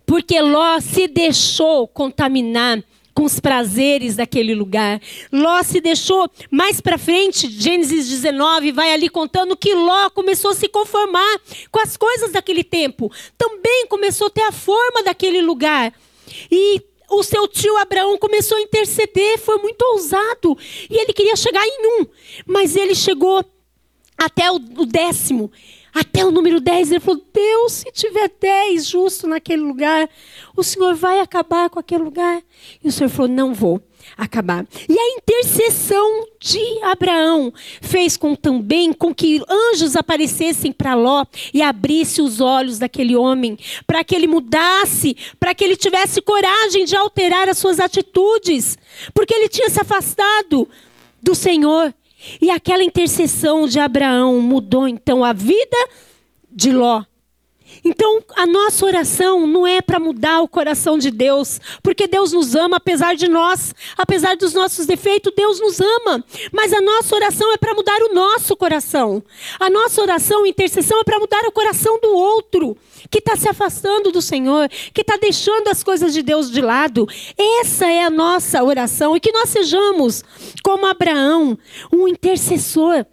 Porque 0.05 0.41
Ló 0.41 0.81
se 0.81 1.07
deixou 1.07 1.87
contaminar 1.89 2.83
com 3.15 3.25
os 3.25 3.39
prazeres 3.39 4.17
daquele 4.17 4.55
lugar. 4.55 5.01
Ló 5.31 5.63
se 5.63 5.81
deixou 5.81 6.31
mais 6.51 6.81
para 6.81 6.99
frente, 6.99 7.49
Gênesis 7.51 8.09
19 8.09 8.73
vai 8.73 8.93
ali 8.93 9.09
contando 9.09 9.57
que 9.57 9.75
Ló 9.75 10.11
começou 10.11 10.51
a 10.51 10.55
se 10.55 10.69
conformar 10.69 11.41
com 11.71 11.81
as 11.81 11.97
coisas 11.97 12.33
daquele 12.33 12.65
tempo. 12.65 13.13
Também 13.37 13.87
começou 13.89 14.29
a 14.29 14.31
ter 14.31 14.43
a 14.43 14.53
forma 14.53 15.03
daquele 15.03 15.41
lugar. 15.41 15.93
E 16.51 16.83
o 17.13 17.23
seu 17.23 17.47
tio 17.47 17.77
Abraão 17.77 18.17
começou 18.19 18.57
a 18.57 18.63
interceder, 18.63 19.39
foi 19.39 19.59
muito 19.59 19.83
ousado. 19.83 20.57
E 20.91 20.97
ele 21.01 21.13
queria 21.13 21.37
chegar 21.37 21.65
em 21.65 22.01
um, 22.01 22.07
mas 22.47 22.77
ele 22.77 22.95
chegou 22.95 23.45
até 24.17 24.51
o, 24.51 24.59
décimo. 24.87 25.51
Até 25.95 26.25
o 26.25 26.31
número 26.31 26.59
10, 26.59 26.91
ele 26.91 27.01
falou: 27.01 27.23
Deus, 27.33 27.73
se 27.73 27.93
tiver 27.93 28.31
10 28.41 28.87
justo 28.87 29.27
naquele 29.27 29.63
lugar, 29.63 30.09
o 30.57 30.63
Senhor 30.63 30.95
vai 30.95 31.21
acabar 31.21 31.69
com 31.69 31.79
aquele 31.79 32.05
lugar. 32.05 32.43
E 32.83 32.89
o 32.89 32.93
Senhor 32.93 33.11
falou: 33.11 33.31
Não 33.31 33.53
vou 33.53 33.83
acabar. 34.17 34.67
E 34.89 34.99
a 34.99 35.09
intercessão 35.17 36.27
de 36.41 36.83
Abraão 36.83 37.53
fez 37.81 38.17
com 38.17 38.35
também 38.35 38.93
com 38.93 39.15
que 39.15 39.43
anjos 39.49 39.97
aparecessem 39.97 40.73
para 40.73 40.95
Ló 40.95 41.25
e 41.53 41.63
abrisse 41.63 42.21
os 42.21 42.41
olhos 42.41 42.79
daquele 42.79 43.17
homem, 43.17 43.59
para 43.87 44.03
que 44.05 44.15
ele 44.15 44.27
mudasse, 44.27 45.17
para 45.39 45.55
que 45.55 45.65
ele 45.65 45.77
tivesse 45.77 46.21
coragem 46.21 46.85
de 46.85 46.97
alterar 46.97 47.49
as 47.49 47.59
suas 47.59 47.79
atitudes, 47.79 48.77
porque 49.15 49.35
ele 49.35 49.49
tinha 49.49 49.71
se 49.71 49.81
afastado 49.81 50.69
do 51.23 51.35
Senhor. 51.35 51.95
E 52.41 52.51
aquela 52.51 52.85
intercessão 52.85 53.67
de 53.67 53.81
Abraão 53.81 54.41
mudou 54.41 54.87
então 54.87 55.25
a 55.25 55.33
vida 55.33 55.77
de 56.51 56.73
Ló. 56.73 57.03
Então, 57.85 58.23
a 58.37 58.47
nossa 58.47 58.85
oração 58.87 59.47
não 59.47 59.67
é 59.67 59.81
para 59.81 59.99
mudar 59.99 60.41
o 60.41 60.49
coração 60.49 60.99
de 60.99 61.11
Deus, 61.11 61.61
porque 61.83 62.07
Deus 62.07 62.33
nos 62.33 62.55
ama 62.55 62.77
apesar 62.77 63.15
de 63.15 63.29
nós, 63.29 63.75
apesar 63.97 64.37
dos 64.37 64.55
nossos 64.55 64.87
defeitos, 64.87 65.33
Deus 65.37 65.61
nos 65.61 65.81
ama. 65.81 66.25
Mas 66.53 66.73
a 66.73 66.81
nossa 66.81 67.15
oração 67.15 67.53
é 67.53 67.57
para 67.57 67.75
mudar 67.75 68.01
o 68.03 68.15
nosso 68.15 68.57
coração. 68.57 69.23
A 69.59 69.69
nossa 69.69 70.01
oração, 70.01 70.47
intercessão, 70.47 71.01
é 71.01 71.05
para 71.05 71.19
mudar 71.19 71.45
o 71.47 71.53
coração 71.53 71.99
do 72.01 72.15
outro, 72.15 72.77
que 73.11 73.19
está 73.19 73.37
se 73.37 73.49
afastando 73.49 74.13
do 74.13 74.23
Senhor, 74.23 74.69
que 74.93 75.01
está 75.01 75.17
deixando 75.17 75.69
as 75.69 75.83
coisas 75.83 76.13
de 76.13 76.23
Deus 76.23 76.51
de 76.51 76.61
lado. 76.61 77.07
Essa 77.37 77.87
é 77.87 78.05
a 78.05 78.11
nossa 78.11 78.63
oração 78.63 79.17
e 79.17 79.21
que 79.21 79.33
nós 79.33 79.51
sejamos 79.51 80.25
como 80.63 80.87
Abraão, 80.87 81.59
um 81.93 82.07
intercessor 82.07 83.05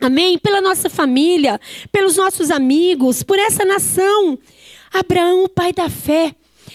Amém? 0.00 0.38
Pela 0.38 0.60
nossa 0.60 0.88
família, 0.88 1.60
pelos 1.90 2.16
nossos 2.16 2.50
amigos, 2.50 3.22
por 3.22 3.38
essa 3.38 3.64
nação. 3.64 4.38
Abraão, 4.92 5.44
o 5.44 5.48
pai 5.48 5.72
da 5.72 5.90
fé. 5.90 6.34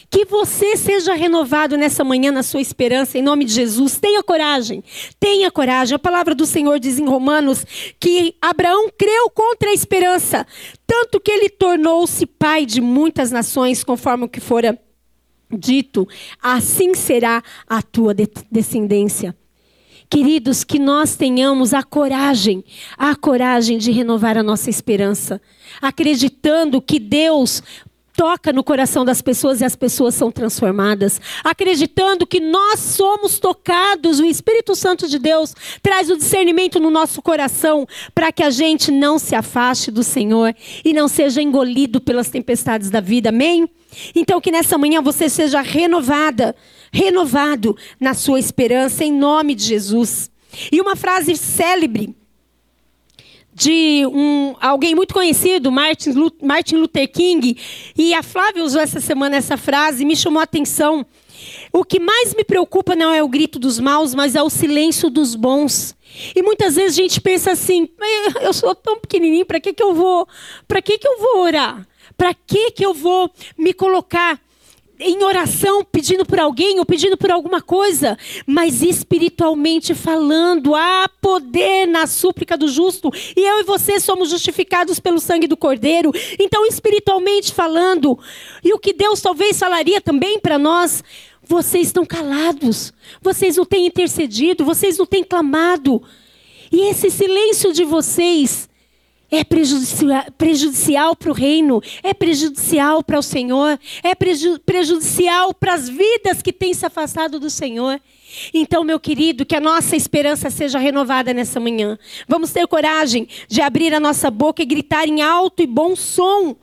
Que 0.09 0.25
você 0.25 0.75
seja 0.75 1.13
renovado 1.13 1.75
nessa 1.75 2.03
manhã 2.03 2.31
na 2.31 2.43
sua 2.43 2.61
esperança, 2.61 3.17
em 3.17 3.21
nome 3.21 3.45
de 3.45 3.53
Jesus. 3.53 3.99
Tenha 3.99 4.21
coragem, 4.21 4.83
tenha 5.19 5.49
coragem. 5.49 5.95
A 5.95 5.99
palavra 5.99 6.35
do 6.35 6.45
Senhor 6.45 6.79
diz 6.79 6.99
em 6.99 7.05
Romanos 7.05 7.65
que 7.99 8.35
Abraão 8.41 8.89
creu 8.95 9.29
contra 9.31 9.69
a 9.69 9.73
esperança, 9.73 10.45
tanto 10.85 11.19
que 11.19 11.31
ele 11.31 11.49
tornou-se 11.49 12.25
pai 12.25 12.65
de 12.65 12.79
muitas 12.81 13.31
nações, 13.31 13.83
conforme 13.83 14.25
o 14.25 14.29
que 14.29 14.39
fora 14.39 14.79
dito. 15.51 16.07
Assim 16.41 16.93
será 16.93 17.41
a 17.67 17.81
tua 17.81 18.13
descendência. 18.51 19.35
Queridos, 20.13 20.63
que 20.63 20.77
nós 20.77 21.15
tenhamos 21.15 21.73
a 21.73 21.81
coragem, 21.81 22.63
a 22.95 23.15
coragem 23.15 23.79
de 23.79 23.91
renovar 23.91 24.37
a 24.37 24.43
nossa 24.43 24.69
esperança, 24.69 25.41
acreditando 25.81 26.79
que 26.79 26.99
Deus 26.99 27.63
toca 28.15 28.53
no 28.53 28.63
coração 28.63 29.03
das 29.03 29.21
pessoas 29.21 29.61
e 29.61 29.65
as 29.65 29.75
pessoas 29.75 30.15
são 30.15 30.31
transformadas, 30.31 31.19
acreditando 31.43 32.27
que 32.27 32.39
nós 32.39 32.79
somos 32.79 33.39
tocados, 33.39 34.19
o 34.19 34.25
Espírito 34.25 34.75
Santo 34.75 35.07
de 35.07 35.17
Deus 35.17 35.55
traz 35.81 36.09
o 36.09 36.17
discernimento 36.17 36.79
no 36.79 36.89
nosso 36.89 37.21
coração 37.21 37.87
para 38.13 38.31
que 38.31 38.43
a 38.43 38.49
gente 38.49 38.91
não 38.91 39.17
se 39.17 39.35
afaste 39.35 39.91
do 39.91 40.03
Senhor 40.03 40.55
e 40.85 40.93
não 40.93 41.07
seja 41.07 41.41
engolido 41.41 41.99
pelas 41.99 42.29
tempestades 42.29 42.89
da 42.89 42.99
vida. 42.99 43.29
Amém? 43.29 43.69
Então 44.15 44.41
que 44.41 44.51
nessa 44.51 44.77
manhã 44.77 45.01
você 45.01 45.29
seja 45.29 45.61
renovada 45.61 46.55
renovado 46.93 47.75
na 47.99 48.13
sua 48.13 48.39
esperança, 48.39 49.03
em 49.03 49.11
nome 49.11 49.55
de 49.55 49.63
Jesus. 49.63 50.29
E 50.71 50.79
uma 50.79 50.95
frase 50.95 51.35
célebre 51.35 52.15
de 53.53 54.05
um, 54.07 54.55
alguém 54.59 54.95
muito 54.95 55.13
conhecido, 55.13 55.71
Martin, 55.71 56.75
Luther 56.75 57.11
King, 57.11 57.57
e 57.95 58.13
a 58.13 58.23
Flávia 58.23 58.63
usou 58.63 58.81
essa 58.81 58.99
semana 58.99 59.37
essa 59.37 59.57
frase, 59.57 60.05
me 60.05 60.15
chamou 60.15 60.39
a 60.39 60.43
atenção. 60.43 61.05
O 61.71 61.83
que 61.83 61.99
mais 61.99 62.33
me 62.33 62.43
preocupa 62.43 62.95
não 62.95 63.13
é 63.13 63.21
o 63.21 63.27
grito 63.27 63.59
dos 63.59 63.79
maus, 63.79 64.15
mas 64.15 64.35
é 64.35 64.41
o 64.41 64.49
silêncio 64.49 65.09
dos 65.09 65.35
bons. 65.35 65.95
E 66.35 66.41
muitas 66.41 66.75
vezes 66.75 66.97
a 66.97 67.01
gente 67.01 67.19
pensa 67.19 67.51
assim: 67.51 67.89
eu 68.41 68.53
sou 68.53 68.73
tão 68.73 68.99
pequenininho, 68.99 69.45
para 69.45 69.59
que 69.59 69.73
que 69.73 69.83
eu 69.83 69.93
vou, 69.93 70.27
para 70.67 70.81
que 70.81 70.97
que 70.97 71.07
eu 71.07 71.19
vou 71.19 71.41
orar? 71.41 71.87
Para 72.15 72.33
que 72.33 72.71
que 72.71 72.85
eu 72.85 72.93
vou 72.93 73.29
me 73.57 73.73
colocar 73.73 74.39
em 74.99 75.23
oração, 75.23 75.83
pedindo 75.83 76.25
por 76.25 76.39
alguém 76.39 76.79
ou 76.79 76.85
pedindo 76.85 77.17
por 77.17 77.31
alguma 77.31 77.61
coisa, 77.61 78.17
mas 78.45 78.81
espiritualmente 78.81 79.93
falando, 79.93 80.75
há 80.75 81.09
poder 81.21 81.87
na 81.87 82.05
súplica 82.05 82.57
do 82.57 82.67
justo, 82.67 83.11
e 83.35 83.39
eu 83.39 83.59
e 83.59 83.63
você 83.63 83.99
somos 83.99 84.29
justificados 84.29 84.99
pelo 84.99 85.19
sangue 85.19 85.47
do 85.47 85.57
Cordeiro. 85.57 86.11
Então, 86.39 86.65
espiritualmente 86.65 87.53
falando, 87.53 88.17
e 88.63 88.73
o 88.73 88.79
que 88.79 88.93
Deus 88.93 89.21
talvez 89.21 89.57
falaria 89.57 89.99
também 89.99 90.39
para 90.39 90.59
nós, 90.59 91.03
vocês 91.43 91.87
estão 91.87 92.05
calados, 92.05 92.93
vocês 93.21 93.57
não 93.57 93.65
têm 93.65 93.87
intercedido, 93.87 94.63
vocês 94.63 94.97
não 94.97 95.05
têm 95.05 95.23
clamado. 95.23 96.01
E 96.71 96.89
esse 96.89 97.09
silêncio 97.11 97.73
de 97.73 97.83
vocês 97.83 98.69
é 99.37 99.43
prejudicial 100.31 101.15
para 101.15 101.31
o 101.31 101.33
reino, 101.33 101.81
é 102.03 102.13
prejudicial 102.13 103.03
para 103.03 103.17
o 103.17 103.23
Senhor, 103.23 103.79
é 104.03 104.13
prejudicial 104.13 105.53
para 105.53 105.73
as 105.73 105.89
vidas 105.89 106.41
que 106.41 106.53
têm 106.53 106.73
se 106.73 106.85
afastado 106.85 107.39
do 107.39 107.49
Senhor. 107.49 107.99
Então, 108.53 108.83
meu 108.83 108.99
querido, 108.99 109.45
que 109.45 109.55
a 109.55 109.59
nossa 109.59 109.95
esperança 109.95 110.49
seja 110.49 110.79
renovada 110.79 111.33
nessa 111.33 111.59
manhã. 111.59 111.97
Vamos 112.27 112.51
ter 112.51 112.67
coragem 112.67 113.27
de 113.47 113.61
abrir 113.61 113.93
a 113.93 113.99
nossa 113.99 114.31
boca 114.31 114.61
e 114.61 114.65
gritar 114.65 115.07
em 115.07 115.21
alto 115.21 115.61
e 115.61 115.67
bom 115.67 115.95
som, 115.95 116.55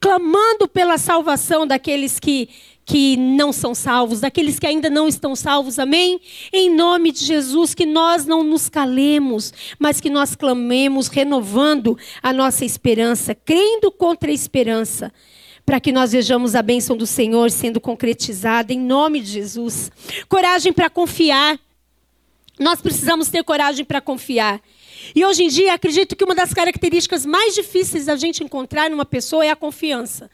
clamando 0.00 0.66
pela 0.66 0.98
salvação 0.98 1.66
daqueles 1.66 2.18
que 2.18 2.48
que 2.84 3.16
não 3.16 3.52
são 3.52 3.74
salvos, 3.74 4.20
daqueles 4.20 4.58
que 4.58 4.66
ainda 4.66 4.90
não 4.90 5.06
estão 5.06 5.36
salvos, 5.36 5.78
amém? 5.78 6.20
Em 6.52 6.74
nome 6.74 7.12
de 7.12 7.24
Jesus, 7.24 7.74
que 7.74 7.86
nós 7.86 8.26
não 8.26 8.42
nos 8.42 8.68
calemos, 8.68 9.52
mas 9.78 10.00
que 10.00 10.10
nós 10.10 10.34
clamemos, 10.34 11.08
renovando 11.08 11.96
a 12.22 12.32
nossa 12.32 12.64
esperança, 12.64 13.34
crendo 13.34 13.90
contra 13.90 14.30
a 14.30 14.34
esperança, 14.34 15.12
para 15.64 15.78
que 15.78 15.92
nós 15.92 16.10
vejamos 16.10 16.56
a 16.56 16.62
bênção 16.62 16.96
do 16.96 17.06
Senhor 17.06 17.50
sendo 17.50 17.80
concretizada, 17.80 18.72
em 18.72 18.80
nome 18.80 19.20
de 19.20 19.30
Jesus. 19.30 19.90
Coragem 20.28 20.72
para 20.72 20.90
confiar. 20.90 21.58
Nós 22.58 22.80
precisamos 22.80 23.28
ter 23.28 23.44
coragem 23.44 23.84
para 23.84 24.00
confiar. 24.00 24.60
E 25.14 25.24
hoje 25.24 25.44
em 25.44 25.48
dia, 25.48 25.74
acredito 25.74 26.14
que 26.14 26.24
uma 26.24 26.34
das 26.34 26.52
características 26.52 27.24
mais 27.24 27.54
difíceis 27.54 28.06
da 28.06 28.16
gente 28.16 28.42
encontrar 28.42 28.90
numa 28.90 29.04
pessoa 29.04 29.44
é 29.44 29.50
a 29.50 29.56
confiança. 29.56 30.30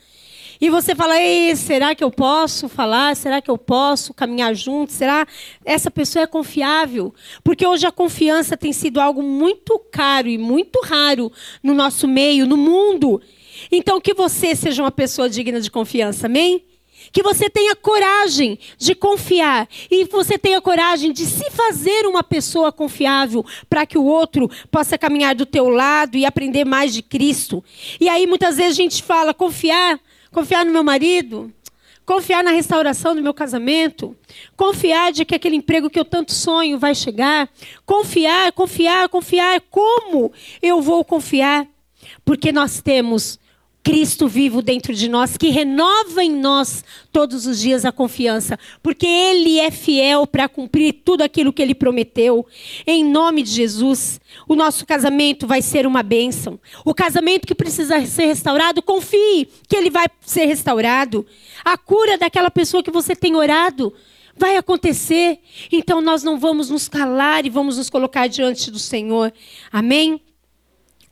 E 0.60 0.70
você 0.70 0.94
fala, 0.94 1.20
Ei, 1.20 1.54
será 1.54 1.94
que 1.94 2.02
eu 2.02 2.10
posso 2.10 2.68
falar? 2.68 3.14
Será 3.14 3.40
que 3.40 3.50
eu 3.50 3.56
posso 3.56 4.12
caminhar 4.12 4.54
junto? 4.54 4.92
Será 4.92 5.26
essa 5.64 5.90
pessoa 5.90 6.24
é 6.24 6.26
confiável? 6.26 7.14
Porque 7.44 7.66
hoje 7.66 7.86
a 7.86 7.92
confiança 7.92 8.56
tem 8.56 8.72
sido 8.72 9.00
algo 9.00 9.22
muito 9.22 9.78
caro 9.92 10.28
e 10.28 10.36
muito 10.36 10.80
raro 10.84 11.30
no 11.62 11.74
nosso 11.74 12.08
meio, 12.08 12.46
no 12.46 12.56
mundo. 12.56 13.22
Então 13.70 14.00
que 14.00 14.14
você 14.14 14.54
seja 14.56 14.82
uma 14.82 14.90
pessoa 14.90 15.28
digna 15.28 15.60
de 15.60 15.70
confiança, 15.70 16.26
amém? 16.26 16.64
Que 17.12 17.22
você 17.22 17.48
tenha 17.48 17.76
coragem 17.76 18.58
de 18.76 18.94
confiar 18.94 19.68
e 19.88 20.04
você 20.04 20.36
tenha 20.36 20.60
coragem 20.60 21.12
de 21.12 21.24
se 21.24 21.50
fazer 21.52 22.04
uma 22.06 22.24
pessoa 22.24 22.72
confiável 22.72 23.44
para 23.70 23.86
que 23.86 23.96
o 23.96 24.04
outro 24.04 24.50
possa 24.70 24.98
caminhar 24.98 25.34
do 25.36 25.46
teu 25.46 25.68
lado 25.68 26.16
e 26.16 26.26
aprender 26.26 26.64
mais 26.64 26.92
de 26.92 27.00
Cristo. 27.00 27.62
E 28.00 28.08
aí 28.08 28.26
muitas 28.26 28.56
vezes 28.56 28.72
a 28.72 28.82
gente 28.82 29.02
fala 29.02 29.32
confiar, 29.32 29.98
confiar 30.38 30.64
no 30.64 30.70
meu 30.70 30.84
marido, 30.84 31.52
confiar 32.06 32.44
na 32.44 32.52
restauração 32.52 33.12
do 33.12 33.20
meu 33.20 33.34
casamento, 33.34 34.16
confiar 34.56 35.10
de 35.10 35.24
que 35.24 35.34
aquele 35.34 35.56
emprego 35.56 35.90
que 35.90 35.98
eu 35.98 36.04
tanto 36.04 36.32
sonho 36.32 36.78
vai 36.78 36.94
chegar, 36.94 37.50
confiar, 37.84 38.52
confiar, 38.52 39.08
confiar. 39.08 39.60
Como 39.68 40.32
eu 40.62 40.80
vou 40.80 41.04
confiar? 41.04 41.66
Porque 42.24 42.52
nós 42.52 42.80
temos 42.80 43.36
Cristo 43.88 44.28
vivo 44.28 44.60
dentro 44.60 44.92
de 44.92 45.08
nós, 45.08 45.38
que 45.38 45.48
renova 45.48 46.22
em 46.22 46.30
nós 46.30 46.84
todos 47.10 47.46
os 47.46 47.58
dias 47.58 47.86
a 47.86 47.90
confiança, 47.90 48.58
porque 48.82 49.06
Ele 49.06 49.58
é 49.58 49.70
fiel 49.70 50.26
para 50.26 50.46
cumprir 50.46 51.00
tudo 51.02 51.22
aquilo 51.22 51.54
que 51.54 51.62
Ele 51.62 51.74
prometeu. 51.74 52.46
Em 52.86 53.02
nome 53.02 53.42
de 53.42 53.48
Jesus, 53.48 54.20
o 54.46 54.54
nosso 54.54 54.84
casamento 54.84 55.46
vai 55.46 55.62
ser 55.62 55.86
uma 55.86 56.02
bênção. 56.02 56.60
O 56.84 56.92
casamento 56.92 57.46
que 57.46 57.54
precisa 57.54 58.04
ser 58.04 58.26
restaurado, 58.26 58.82
confie 58.82 59.48
que 59.66 59.74
ele 59.74 59.88
vai 59.88 60.04
ser 60.20 60.44
restaurado. 60.44 61.24
A 61.64 61.78
cura 61.78 62.18
daquela 62.18 62.50
pessoa 62.50 62.82
que 62.82 62.90
você 62.90 63.16
tem 63.16 63.36
orado 63.36 63.90
vai 64.36 64.58
acontecer. 64.58 65.38
Então 65.72 66.02
nós 66.02 66.22
não 66.22 66.38
vamos 66.38 66.68
nos 66.68 66.90
calar 66.90 67.46
e 67.46 67.48
vamos 67.48 67.78
nos 67.78 67.88
colocar 67.88 68.26
diante 68.26 68.70
do 68.70 68.78
Senhor. 68.78 69.32
Amém? 69.72 70.20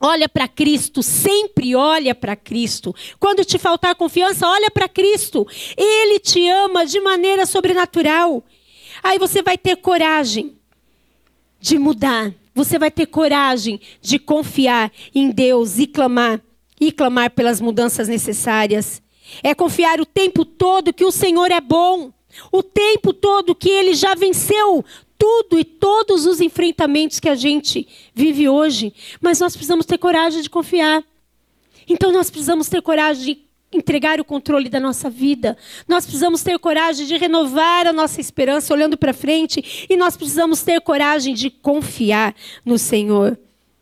Olha 0.01 0.29
para 0.29 0.47
Cristo, 0.47 1.03
sempre 1.03 1.75
olha 1.75 2.15
para 2.15 2.37
Cristo. 2.37 2.95
Quando 3.19 3.45
te 3.45 3.59
faltar 3.59 3.95
confiança, 3.95 4.47
olha 4.47 4.71
para 4.71 4.89
Cristo. 4.89 5.47
Ele 5.77 6.19
te 6.19 6.47
ama 6.49 6.85
de 6.85 7.01
maneira 7.01 7.47
sobrenatural. 7.47 8.45
Aí 9.03 9.19
você 9.19 9.43
vai 9.43 9.57
ter 9.57 9.77
coragem 9.77 10.57
de 11.59 11.79
mudar. 11.79 12.33
Você 12.55 12.79
vai 12.79 12.91
ter 12.91 13.07
coragem 13.07 13.81
de 14.01 14.19
confiar 14.19 14.93
em 15.15 15.31
Deus 15.31 15.79
e 15.79 15.87
clamar 15.87 16.41
e 16.81 16.93
clamar 16.93 17.31
pelas 17.31 17.61
mudanças 17.61 18.09
necessárias. 18.09 19.03
É 19.43 19.55
confiar 19.55 20.01
o 20.01 20.07
tempo 20.07 20.45
todo 20.45 20.93
que 20.93 21.05
o 21.05 21.11
Senhor 21.11 21.51
é 21.51 21.61
bom. 21.61 22.13
O 22.53 22.63
tempo 22.63 23.15
todo 23.15 23.55
que 23.55 23.71
ele 23.71 23.95
já 23.95 24.15
venceu 24.15 24.85
tudo 25.19 25.59
e 25.59 25.65
todos 25.65 26.27
os 26.27 26.41
enfrentamentos 26.41 27.21
que 27.21 27.29
a 27.29 27.35
gente 27.35 27.87
vive 28.15 28.49
hoje, 28.49 28.93
mas 29.21 29.41
nós 29.41 29.55
precisamos 29.55 29.87
ter 29.87 29.99
coragem 29.99 30.43
de 30.43 30.51
confiar. 30.51 31.03
Então 31.89 32.13
nós 32.13 32.31
precisamos 32.31 32.69
ter 32.69 32.83
coragem 32.83 33.25
de 33.35 33.47
entregar 33.73 34.21
o 34.21 34.25
controle 34.25 34.69
da 34.69 34.81
nossa 34.81 35.11
vida. 35.11 35.57
Nós 35.87 36.05
precisamos 36.05 36.43
ter 36.43 36.59
coragem 36.59 37.07
de 37.07 37.17
renovar 37.17 37.87
a 37.87 37.93
nossa 37.93 38.21
esperança 38.21 38.73
olhando 38.73 38.97
para 38.97 39.13
frente 39.13 39.87
e 39.89 39.97
nós 39.97 40.17
precisamos 40.17 40.63
ter 40.63 40.81
coragem 40.81 41.35
de 41.35 41.51
confiar 41.51 42.35
no 42.65 42.79
Senhor. 42.79 43.39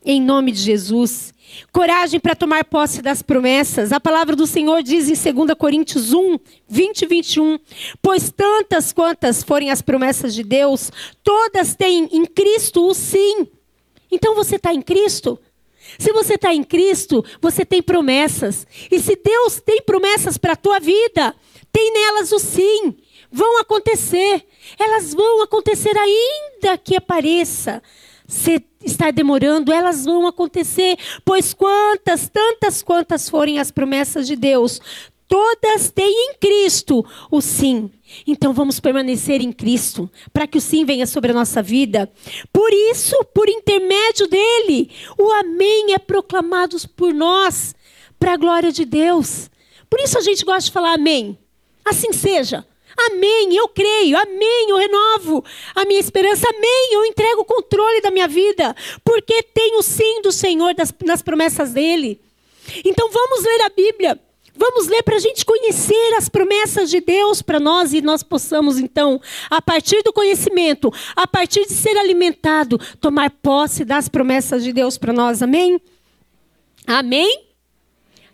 Em 0.06 0.20
nome 0.20 0.52
de 0.52 0.60
Jesus. 0.60 1.32
Coragem 1.72 2.20
para 2.20 2.34
tomar 2.34 2.64
posse 2.64 3.00
das 3.00 3.22
promessas. 3.22 3.90
A 3.90 3.98
palavra 3.98 4.36
do 4.36 4.46
Senhor 4.46 4.82
diz 4.82 5.08
em 5.08 5.32
2 5.32 5.56
Coríntios 5.56 6.12
1, 6.12 6.38
20 6.68 7.02
e 7.02 7.06
21. 7.06 7.58
Pois 8.02 8.30
tantas 8.30 8.92
quantas 8.92 9.42
forem 9.42 9.70
as 9.70 9.80
promessas 9.80 10.34
de 10.34 10.42
Deus, 10.42 10.90
todas 11.22 11.74
têm 11.74 12.10
em 12.12 12.26
Cristo 12.26 12.86
o 12.86 12.92
sim. 12.92 13.48
Então 14.10 14.34
você 14.34 14.56
está 14.56 14.74
em 14.74 14.82
Cristo? 14.82 15.38
Se 15.98 16.12
você 16.12 16.34
está 16.34 16.52
em 16.52 16.62
Cristo, 16.62 17.24
você 17.40 17.64
tem 17.64 17.82
promessas. 17.82 18.66
E 18.90 19.00
se 19.00 19.16
Deus 19.16 19.58
tem 19.58 19.80
promessas 19.80 20.36
para 20.36 20.52
a 20.52 20.56
tua 20.56 20.78
vida, 20.80 21.34
tem 21.72 21.92
nelas 21.94 22.30
o 22.30 22.38
sim. 22.38 22.94
Vão 23.32 23.58
acontecer. 23.58 24.44
Elas 24.78 25.14
vão 25.14 25.42
acontecer 25.42 25.96
ainda 25.96 26.76
que 26.76 26.94
apareça 26.94 27.82
ser, 28.26 28.64
estar 28.84 29.12
demorando, 29.12 29.72
elas 29.72 30.04
vão 30.04 30.26
acontecer, 30.26 30.96
pois 31.24 31.52
quantas, 31.54 32.28
tantas 32.28 32.82
quantas 32.82 33.28
forem 33.28 33.58
as 33.58 33.70
promessas 33.70 34.26
de 34.26 34.36
Deus, 34.36 34.80
todas 35.28 35.90
têm 35.90 36.30
em 36.30 36.34
Cristo 36.38 37.04
o 37.30 37.40
sim. 37.40 37.90
Então 38.26 38.52
vamos 38.52 38.80
permanecer 38.80 39.40
em 39.40 39.52
Cristo, 39.52 40.10
para 40.32 40.46
que 40.46 40.58
o 40.58 40.60
sim 40.60 40.84
venha 40.84 41.06
sobre 41.06 41.32
a 41.32 41.34
nossa 41.34 41.62
vida. 41.62 42.10
Por 42.52 42.72
isso, 42.72 43.16
por 43.34 43.48
intermédio 43.48 44.26
dele, 44.28 44.90
o 45.18 45.30
amém 45.32 45.92
é 45.92 45.98
proclamado 45.98 46.76
por 46.96 47.12
nós, 47.12 47.74
para 48.18 48.34
a 48.34 48.36
glória 48.36 48.72
de 48.72 48.84
Deus. 48.84 49.50
Por 49.90 50.00
isso 50.00 50.18
a 50.18 50.22
gente 50.22 50.44
gosta 50.44 50.66
de 50.66 50.72
falar 50.72 50.94
amém. 50.94 51.38
Assim 51.84 52.12
seja. 52.12 52.64
Amém, 52.96 53.54
eu 53.56 53.68
creio, 53.68 54.16
amém, 54.16 54.66
eu 54.68 54.76
renovo 54.76 55.44
a 55.74 55.84
minha 55.84 55.98
esperança, 55.98 56.46
amém, 56.48 56.88
eu 56.92 57.04
entrego 57.04 57.40
o 57.40 57.44
controle 57.44 58.00
da 58.00 58.10
minha 58.10 58.28
vida, 58.28 58.74
porque 59.02 59.42
tenho 59.42 59.82
sim 59.82 60.22
do 60.22 60.30
Senhor 60.30 60.74
das, 60.74 60.94
nas 61.04 61.20
promessas 61.20 61.72
dele. 61.72 62.20
Então 62.84 63.10
vamos 63.10 63.42
ler 63.42 63.62
a 63.62 63.68
Bíblia, 63.68 64.20
vamos 64.54 64.86
ler 64.86 65.02
para 65.02 65.16
a 65.16 65.18
gente 65.18 65.44
conhecer 65.44 66.14
as 66.16 66.28
promessas 66.28 66.88
de 66.88 67.00
Deus 67.00 67.42
para 67.42 67.58
nós 67.58 67.92
e 67.92 68.00
nós 68.00 68.22
possamos 68.22 68.78
então, 68.78 69.20
a 69.50 69.60
partir 69.60 70.02
do 70.02 70.12
conhecimento, 70.12 70.92
a 71.16 71.26
partir 71.26 71.66
de 71.66 71.72
ser 71.72 71.96
alimentado, 71.98 72.78
tomar 73.00 73.30
posse 73.30 73.84
das 73.84 74.08
promessas 74.08 74.62
de 74.62 74.72
Deus 74.72 74.96
para 74.96 75.12
nós, 75.12 75.42
amém? 75.42 75.80
Amém? 76.86 77.44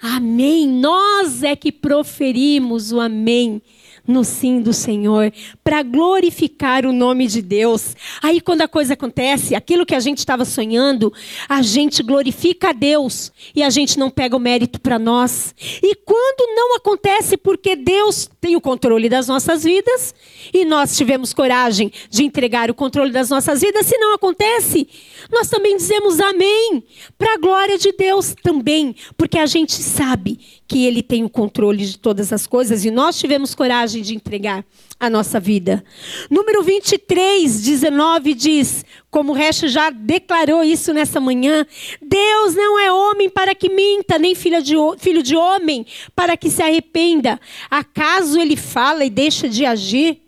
Amém. 0.03 0.67
Nós 0.67 1.43
é 1.43 1.57
que 1.57 1.73
proferimos 1.73 2.93
o 2.93 3.01
amém 3.01 3.63
no 4.11 4.25
sim 4.25 4.61
do 4.61 4.73
Senhor, 4.73 5.33
para 5.63 5.83
glorificar 5.83 6.85
o 6.85 6.93
nome 6.93 7.27
de 7.27 7.41
Deus. 7.41 7.97
Aí, 8.21 8.41
quando 8.41 8.63
a 8.63 8.69
coisa 8.69 8.95
acontece, 8.95 9.55
aquilo 9.55 9.87
que 9.87 9.95
a 9.95 10.01
gente 10.01 10.19
estava 10.19 10.45
sonhando, 10.45 11.13
a 11.49 11.63
gente 11.63 12.03
glorifica 12.03 12.71
a 12.71 12.73
Deus 12.73 13.33
e 13.55 13.63
a 13.63 13.71
gente 13.71 13.99
não 13.99 14.11
pega 14.11 14.37
o 14.37 14.41
mérito 14.41 14.81
para 14.81 14.99
nós. 14.99 15.55
E 15.83 15.95
quando 15.95 16.55
não 16.55 16.77
acontece, 16.77 17.37
porque 17.37 17.77
Deus 17.77 18.29
tem 18.41 18.57
o 18.57 18.61
controle 18.61 19.09
das 19.09 19.29
nossas 19.29 19.65
vidas 19.65 20.15
e 20.53 20.65
nós 20.65 20.97
tivemos 20.97 21.33
coragem 21.33 21.93
de 22.11 22.25
entregar 22.25 22.71
o 22.71 22.75
controle 22.75 23.13
das 23.13 23.31
nossas 23.31 23.61
vidas, 23.61 23.87
se 23.87 23.97
não 23.99 24.15
acontece, 24.15 24.89
nós 25.31 25.49
também 25.49 25.77
dizemos 25.77 26.19
amém, 26.19 26.83
para 27.17 27.35
a 27.35 27.39
glória 27.39 27.79
de 27.79 27.93
Deus 27.93 28.35
também, 28.43 28.95
porque 29.17 29.39
a 29.39 29.47
gente 29.47 29.73
sabe 29.73 30.60
que 30.71 30.87
Ele 30.87 31.03
tem 31.03 31.25
o 31.25 31.29
controle 31.29 31.85
de 31.85 31.99
todas 31.99 32.33
as 32.33 32.47
coisas 32.47 32.85
e 32.85 32.93
nós 32.93 33.19
tivemos 33.19 33.57
coragem 33.57 34.03
de 34.03 34.15
entregar 34.15 34.65
a 35.01 35.11
nossa 35.11 35.41
vida. 35.41 35.83
Número 36.31 36.63
23, 36.63 37.61
19 37.61 38.35
diz, 38.35 38.85
como 39.11 39.33
o 39.33 39.35
resto 39.35 39.67
já 39.67 39.91
declarou 39.91 40.63
isso 40.63 40.95
nessa 40.95 41.19
manhã: 41.19 41.67
Deus 42.01 42.55
não 42.55 42.79
é 42.79 42.93
homem 42.93 43.29
para 43.29 43.53
que 43.53 43.69
minta, 43.69 44.17
nem 44.17 44.33
filho 44.37 44.63
de, 44.63 44.77
filho 44.99 45.25
de 45.25 45.35
homem 45.35 45.85
para 46.15 46.37
que 46.37 46.49
se 46.49 46.63
arrependa. 46.63 47.41
Acaso 47.69 48.41
ele 48.41 48.55
fala 48.55 49.05
e 49.05 49.11
deixa 49.11 49.49
de 49.49 49.67
agir? 49.67 50.23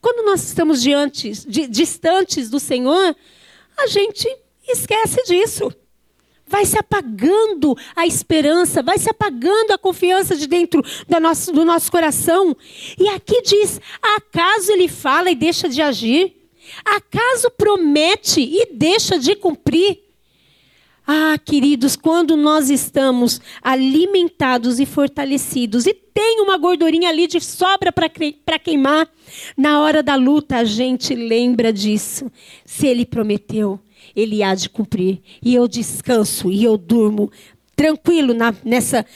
Quando 0.00 0.24
nós 0.24 0.44
estamos 0.44 0.80
diante, 0.80 1.30
distantes 1.68 2.48
do 2.48 2.58
Senhor, 2.58 3.14
a 3.76 3.86
gente 3.86 4.26
esquece 4.66 5.22
disso 5.24 5.70
vai 6.48 6.64
se 6.64 6.78
apagando 6.78 7.76
a 7.94 8.06
esperança, 8.06 8.82
vai 8.82 8.98
se 8.98 9.10
apagando 9.10 9.72
a 9.72 9.78
confiança 9.78 10.36
de 10.36 10.46
dentro 10.46 10.82
do 11.08 11.20
nosso, 11.20 11.52
do 11.52 11.64
nosso 11.64 11.90
coração. 11.90 12.56
E 12.98 13.08
aqui 13.08 13.42
diz: 13.42 13.80
acaso 14.02 14.72
ele 14.72 14.88
fala 14.88 15.30
e 15.30 15.34
deixa 15.34 15.68
de 15.68 15.82
agir? 15.82 16.34
Acaso 16.84 17.50
promete 17.50 18.40
e 18.40 18.68
deixa 18.72 19.18
de 19.18 19.34
cumprir? 19.34 20.00
Ah, 21.10 21.38
queridos, 21.42 21.96
quando 21.96 22.36
nós 22.36 22.68
estamos 22.68 23.40
alimentados 23.62 24.78
e 24.78 24.84
fortalecidos 24.84 25.86
e 25.86 25.94
tem 25.94 26.42
uma 26.42 26.58
gordurinha 26.58 27.08
ali 27.08 27.26
de 27.26 27.40
sobra 27.40 27.90
para 27.90 28.58
queimar, 28.58 29.08
na 29.56 29.80
hora 29.80 30.02
da 30.02 30.16
luta 30.16 30.58
a 30.58 30.64
gente 30.64 31.14
lembra 31.14 31.72
disso. 31.72 32.30
Se 32.62 32.86
ele 32.86 33.06
prometeu, 33.06 33.80
ele 34.18 34.42
há 34.42 34.54
de 34.54 34.68
cumprir. 34.68 35.20
E 35.40 35.54
eu 35.54 35.68
descanso 35.68 36.50
e 36.50 36.64
eu 36.64 36.76
durmo 36.76 37.30
tranquilo 37.76 38.34
na, 38.34 38.52
nessa, 38.64 39.06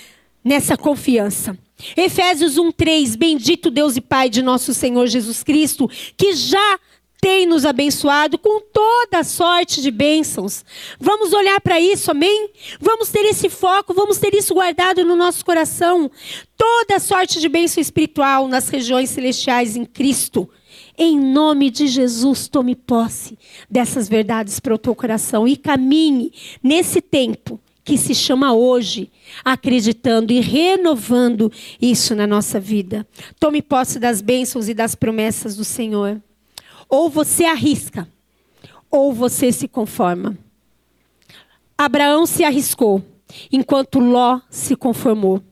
nessa 0.45 0.77
confiança. 0.77 1.59
Efésios 1.97 2.57
1:3 2.57 3.17
Bendito 3.17 3.71
Deus 3.71 3.97
e 3.97 4.01
Pai 4.01 4.31
de 4.31 4.41
nosso 4.41 4.73
Senhor 4.73 5.07
Jesus 5.09 5.43
Cristo, 5.43 5.91
que 6.17 6.33
já 6.35 6.79
tem 7.21 7.47
nos 7.47 7.65
abençoado 7.65 8.37
com 8.39 8.61
toda 8.61 9.25
sorte 9.25 9.81
de 9.81 9.91
bênçãos. 9.91 10.65
Vamos 10.99 11.33
olhar 11.33 11.61
para 11.61 11.81
isso, 11.81 12.11
amém? 12.11 12.51
Vamos 12.81 13.11
ter 13.11 13.25
esse 13.25 13.49
foco, 13.49 13.95
vamos 13.95 14.19
ter 14.19 14.35
isso 14.35 14.55
guardado 14.55 15.05
no 15.05 15.17
nosso 15.17 15.45
coração. 15.45 16.11
Toda 16.57 16.99
sorte 17.01 17.41
de 17.41 17.49
bênção 17.49 17.81
espiritual 17.81 18.47
nas 18.47 18.69
regiões 18.69 19.11
celestiais 19.11 19.77
em 19.77 19.85
Cristo. 19.85 20.49
Em 20.97 21.19
nome 21.19 21.71
de 21.71 21.87
Jesus, 21.87 22.49
tome 22.49 22.77
posse 22.77 23.39
dessas 23.71 24.09
verdades 24.09 24.61
para 24.61 24.75
o 24.75 24.79
teu 24.79 24.95
coração 24.95 25.49
e 25.49 25.57
caminhe 25.57 26.33
nesse 26.63 27.01
tempo 27.01 27.59
que 27.85 27.99
se 27.99 28.15
chama 28.15 28.53
hoje, 28.53 29.11
acreditando 29.45 30.33
e 30.33 30.41
renovando 30.41 31.51
isso 31.81 32.15
na 32.15 32.27
nossa 32.27 32.61
vida. 32.61 33.07
Tome 33.41 33.61
posse 33.61 33.99
das 33.99 34.21
bênçãos 34.21 34.69
e 34.69 34.75
das 34.75 34.95
promessas 34.95 35.57
do 35.57 35.65
Senhor. 35.65 36.21
Ou 36.89 37.09
você 37.09 37.45
arrisca, 37.45 38.07
ou 38.91 39.13
você 39.13 39.51
se 39.51 39.67
conforma. 39.67 40.37
Abraão 41.77 42.27
se 42.27 42.45
arriscou, 42.45 43.03
enquanto 43.51 43.99
Ló 43.99 44.41
se 44.51 44.77
conformou. 44.77 45.43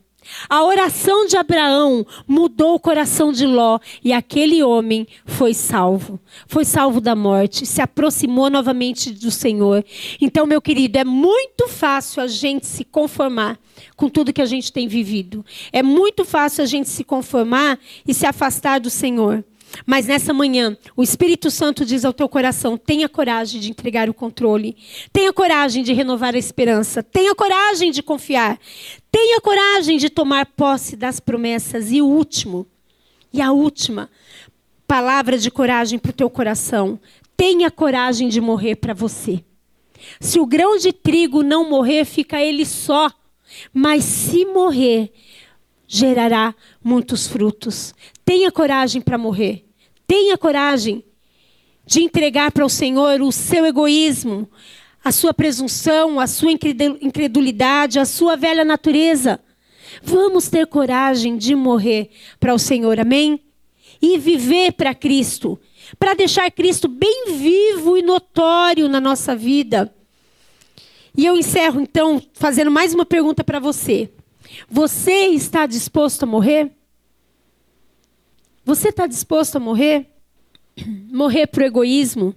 A 0.48 0.62
oração 0.64 1.26
de 1.26 1.36
Abraão 1.36 2.06
mudou 2.26 2.74
o 2.74 2.80
coração 2.80 3.32
de 3.32 3.46
Ló 3.46 3.78
e 4.04 4.12
aquele 4.12 4.62
homem 4.62 5.06
foi 5.24 5.54
salvo. 5.54 6.20
Foi 6.46 6.64
salvo 6.64 7.00
da 7.00 7.14
morte, 7.14 7.66
se 7.66 7.80
aproximou 7.80 8.50
novamente 8.50 9.10
do 9.10 9.30
Senhor. 9.30 9.84
Então, 10.20 10.46
meu 10.46 10.60
querido, 10.60 10.98
é 10.98 11.04
muito 11.04 11.68
fácil 11.68 12.22
a 12.22 12.26
gente 12.26 12.66
se 12.66 12.84
conformar 12.84 13.58
com 13.96 14.08
tudo 14.08 14.32
que 14.32 14.42
a 14.42 14.46
gente 14.46 14.72
tem 14.72 14.88
vivido. 14.88 15.44
É 15.72 15.82
muito 15.82 16.24
fácil 16.24 16.62
a 16.62 16.66
gente 16.66 16.88
se 16.88 17.04
conformar 17.04 17.78
e 18.06 18.14
se 18.14 18.26
afastar 18.26 18.80
do 18.80 18.90
Senhor. 18.90 19.44
Mas 19.86 20.06
nessa 20.06 20.32
manhã, 20.32 20.76
o 20.96 21.02
Espírito 21.02 21.50
Santo 21.50 21.84
diz 21.84 22.04
ao 22.04 22.12
teu 22.12 22.28
coração: 22.28 22.76
tenha 22.76 23.08
coragem 23.08 23.60
de 23.60 23.70
entregar 23.70 24.08
o 24.08 24.14
controle, 24.14 24.76
tenha 25.12 25.32
coragem 25.32 25.82
de 25.82 25.92
renovar 25.92 26.34
a 26.34 26.38
esperança, 26.38 27.02
tenha 27.02 27.34
coragem 27.34 27.90
de 27.90 28.02
confiar, 28.02 28.58
tenha 29.10 29.40
coragem 29.40 29.96
de 29.98 30.10
tomar 30.10 30.46
posse 30.46 30.96
das 30.96 31.20
promessas. 31.20 31.90
E 31.90 32.02
o 32.02 32.06
último, 32.06 32.66
e 33.32 33.40
a 33.40 33.52
última 33.52 34.10
palavra 34.86 35.38
de 35.38 35.50
coragem 35.50 35.98
para 35.98 36.10
o 36.10 36.14
teu 36.14 36.28
coração: 36.28 36.98
tenha 37.36 37.70
coragem 37.70 38.28
de 38.28 38.40
morrer 38.40 38.76
para 38.76 38.94
você. 38.94 39.44
Se 40.18 40.40
o 40.40 40.46
grão 40.46 40.76
de 40.76 40.92
trigo 40.92 41.42
não 41.42 41.68
morrer, 41.68 42.04
fica 42.04 42.40
ele 42.40 42.64
só. 42.64 43.10
Mas 43.72 44.04
se 44.04 44.44
morrer, 44.44 45.12
gerará 45.86 46.54
muitos 46.82 47.26
frutos. 47.26 47.94
Tenha 48.30 48.52
coragem 48.52 49.02
para 49.02 49.18
morrer. 49.18 49.64
Tenha 50.06 50.38
coragem 50.38 51.02
de 51.84 52.00
entregar 52.00 52.52
para 52.52 52.64
o 52.64 52.68
Senhor 52.68 53.20
o 53.20 53.32
seu 53.32 53.66
egoísmo, 53.66 54.48
a 55.02 55.10
sua 55.10 55.34
presunção, 55.34 56.20
a 56.20 56.28
sua 56.28 56.52
incredulidade, 56.52 57.98
a 57.98 58.04
sua 58.04 58.36
velha 58.36 58.64
natureza. 58.64 59.40
Vamos 60.00 60.48
ter 60.48 60.64
coragem 60.68 61.36
de 61.36 61.56
morrer 61.56 62.08
para 62.38 62.54
o 62.54 62.58
Senhor, 62.58 63.00
amém? 63.00 63.42
E 64.00 64.16
viver 64.16 64.74
para 64.74 64.94
Cristo, 64.94 65.58
para 65.98 66.14
deixar 66.14 66.48
Cristo 66.52 66.86
bem 66.86 67.32
vivo 67.36 67.96
e 67.96 68.02
notório 68.02 68.88
na 68.88 69.00
nossa 69.00 69.34
vida. 69.34 69.92
E 71.16 71.26
eu 71.26 71.36
encerro 71.36 71.80
então 71.80 72.22
fazendo 72.32 72.70
mais 72.70 72.94
uma 72.94 73.04
pergunta 73.04 73.42
para 73.42 73.58
você. 73.58 74.08
Você 74.70 75.30
está 75.30 75.66
disposto 75.66 76.22
a 76.22 76.26
morrer? 76.26 76.70
Você 78.70 78.90
está 78.90 79.04
disposto 79.04 79.56
a 79.56 79.58
morrer? 79.58 80.06
Morrer 81.10 81.48
para 81.48 81.64
o 81.64 81.66
egoísmo? 81.66 82.32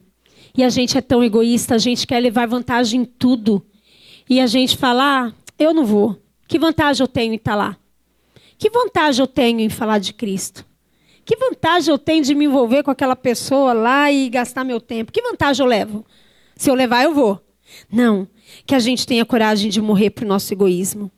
E 0.58 0.63
a 0.63 0.69
gente 0.69 0.98
é 0.98 1.02
tão 1.02 1.24
egoísta, 1.24 1.76
a 1.76 1.78
gente 1.78 2.08
quer 2.08 2.19
levar 2.19 2.48
vantagem 2.48 3.02
em 3.02 3.06
tudo. 3.06 3.63
E 4.28 4.39
a 4.39 4.48
gente 4.48 4.76
fala, 4.76 5.28
ah, 5.28 5.34
eu 5.60 5.76
não 5.76 5.86
vou. 5.86 6.19
Que 6.48 6.58
vantagem 6.58 7.04
eu 7.04 7.08
tenho 7.08 7.34
em 7.34 7.36
estar 7.36 7.52
tá 7.52 7.56
lá? 7.56 7.78
Que 8.58 8.67
vantagem 8.72 9.22
eu 9.22 9.28
tenho 9.28 9.60
em 9.60 9.69
falar 9.69 10.00
de 10.00 10.12
Cristo? 10.12 10.65
Que 11.24 11.36
vantagem 11.36 11.91
eu 11.91 12.00
tenho 12.00 12.24
de 12.24 12.34
me 12.34 12.46
envolver 12.46 12.82
com 12.82 12.89
aquela 12.89 13.15
pessoa 13.15 13.72
lá 13.72 14.12
e 14.12 14.28
gastar 14.28 14.63
meu 14.63 14.82
tempo? 14.82 15.12
Que 15.12 15.22
vantagem 15.22 15.63
eu 15.63 15.69
levo? 15.69 16.04
Se 16.56 16.67
eu 16.67 16.74
levar, 16.74 17.04
eu 17.04 17.13
vou. 17.13 17.39
Não. 17.91 18.28
Que 18.65 18.74
a 18.74 18.80
gente 18.80 19.06
tenha 19.06 19.24
coragem 19.24 19.69
de 19.69 19.80
morrer 19.80 20.10
para 20.10 20.26
o 20.26 20.28
nosso 20.28 20.52
egoísmo 20.52 21.12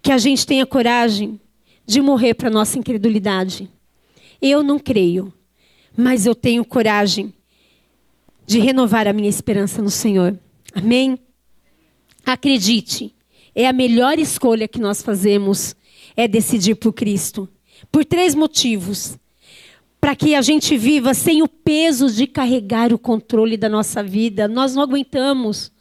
que 0.00 0.12
a 0.12 0.18
gente 0.18 0.46
tenha 0.46 0.64
coragem 0.64 1.40
de 1.84 2.00
morrer 2.00 2.34
para 2.34 2.48
nossa 2.48 2.78
incredulidade. 2.78 3.68
Eu 4.48 4.62
não 4.62 4.78
creio, 4.78 5.32
mas 5.96 6.24
eu 6.24 6.32
tenho 6.32 6.64
coragem 6.64 7.34
de 8.46 8.60
renovar 8.60 9.08
a 9.08 9.12
minha 9.12 9.28
esperança 9.28 9.82
no 9.82 9.90
Senhor. 9.90 10.38
Amém? 10.72 11.18
Acredite, 12.24 13.12
é 13.56 13.66
a 13.66 13.72
melhor 13.72 14.20
escolha 14.20 14.68
que 14.68 14.78
nós 14.78 15.02
fazemos 15.02 15.74
é 16.16 16.28
decidir 16.28 16.76
por 16.76 16.92
Cristo. 16.92 17.48
Por 17.90 18.04
três 18.04 18.36
motivos. 18.36 19.18
Para 20.00 20.14
que 20.14 20.36
a 20.36 20.42
gente 20.42 20.76
viva 20.76 21.12
sem 21.12 21.42
o 21.42 21.48
peso 21.48 22.08
de 22.08 22.28
carregar 22.28 22.92
o 22.92 22.98
controle 22.98 23.56
da 23.56 23.68
nossa 23.68 24.00
vida. 24.00 24.46
Nós 24.46 24.76
não 24.76 24.82
aguentamos. 24.84 25.72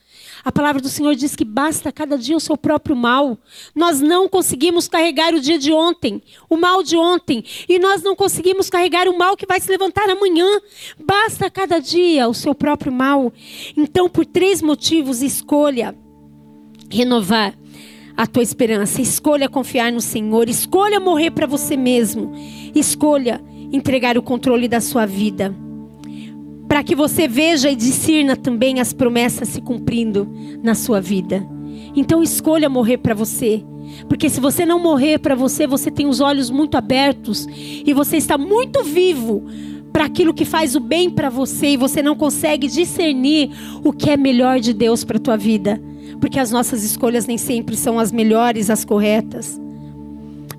A 0.45 0.51
palavra 0.51 0.79
do 0.79 0.89
Senhor 0.89 1.15
diz 1.15 1.36
que 1.36 1.43
basta 1.43 1.91
cada 1.91 2.15
dia 2.19 2.38
o 2.38 2.39
seu 2.39 2.55
próprio 2.55 2.95
mal. 2.95 3.36
Nós 3.73 3.99
não 3.99 4.29
conseguimos 4.29 4.88
carregar 4.88 5.34
o 5.34 5.39
dia 5.39 5.58
de 5.58 5.73
ontem, 5.73 6.21
o 6.47 6.55
mal 6.55 6.84
de 6.84 6.95
ontem, 6.95 7.43
e 7.67 7.79
nós 7.79 8.03
não 8.03 8.15
conseguimos 8.15 8.69
carregar 8.69 9.08
o 9.08 9.17
mal 9.17 9.36
que 9.36 9.47
vai 9.47 9.60
se 9.60 9.71
levantar 9.71 10.08
amanhã. 10.08 10.45
Basta 11.03 11.49
cada 11.49 11.79
dia 11.79 12.29
o 12.29 12.34
seu 12.36 12.53
próprio 12.53 12.91
mal. 12.91 13.34
Então, 13.75 14.08
por 14.08 14.23
três 14.23 14.62
motivos, 14.62 15.23
escolha 15.23 15.95
renovar 16.91 17.58
a 18.15 18.27
tua 18.27 18.43
esperança, 18.43 19.01
escolha 19.01 19.49
confiar 19.49 19.91
no 19.91 19.99
Senhor, 19.99 20.47
escolha 20.47 20.99
morrer 20.99 21.31
para 21.31 21.47
você 21.47 21.75
mesmo, 21.75 22.31
escolha 22.75 23.43
entregar 23.71 24.15
o 24.15 24.21
controle 24.21 24.67
da 24.67 24.79
sua 24.79 25.08
vida 25.08 25.55
para 26.67 26.84
que 26.84 26.95
você 26.95 27.28
veja 27.28 27.69
e 27.69 27.75
discirna 27.75 28.36
também 28.36 28.80
as 28.80 28.91
promessas 28.91 29.49
se 29.49 29.62
cumprindo 29.62 30.28
na 30.63 30.73
sua 30.73 30.99
vida. 30.99 31.47
Então 31.95 32.23
escolha 32.23 32.69
morrer 32.69 32.97
para 32.97 33.13
você. 33.13 33.63
Porque 34.10 34.30
se 34.30 34.39
você 34.39 34.65
não 34.65 34.80
morrer 34.80 35.19
para 35.19 35.36
você, 35.36 35.67
você 35.67 35.91
tem 35.91 36.08
os 36.08 36.19
olhos 36.19 36.49
muito 36.49 36.75
abertos 36.75 37.47
e 37.49 37.93
você 37.93 38.17
está 38.17 38.38
muito 38.38 38.84
vivo 38.84 39.43
para 39.93 40.06
aquilo 40.06 40.34
que 40.34 40.43
faz 40.43 40.75
o 40.75 40.80
bem 40.80 41.10
para 41.10 41.30
você 41.30 41.67
e 41.67 41.78
você 41.78 42.01
não 42.01 42.15
consegue 42.15 42.67
discernir 42.67 43.51
o 43.84 43.93
que 43.93 44.10
é 44.10 44.17
melhor 44.17 44.60
de 44.60 44.73
Deus 44.73 45.04
para 45.04 45.19
tua 45.19 45.38
vida. 45.38 45.82
Porque 46.19 46.39
as 46.39 46.51
nossas 46.51 46.84
escolhas 46.84 47.28
nem 47.28 47.38
sempre 47.38 47.75
são 47.78 47.99
as 47.99 48.12
melhores, 48.12 48.69
as 48.69 48.84
corretas. 48.84 49.62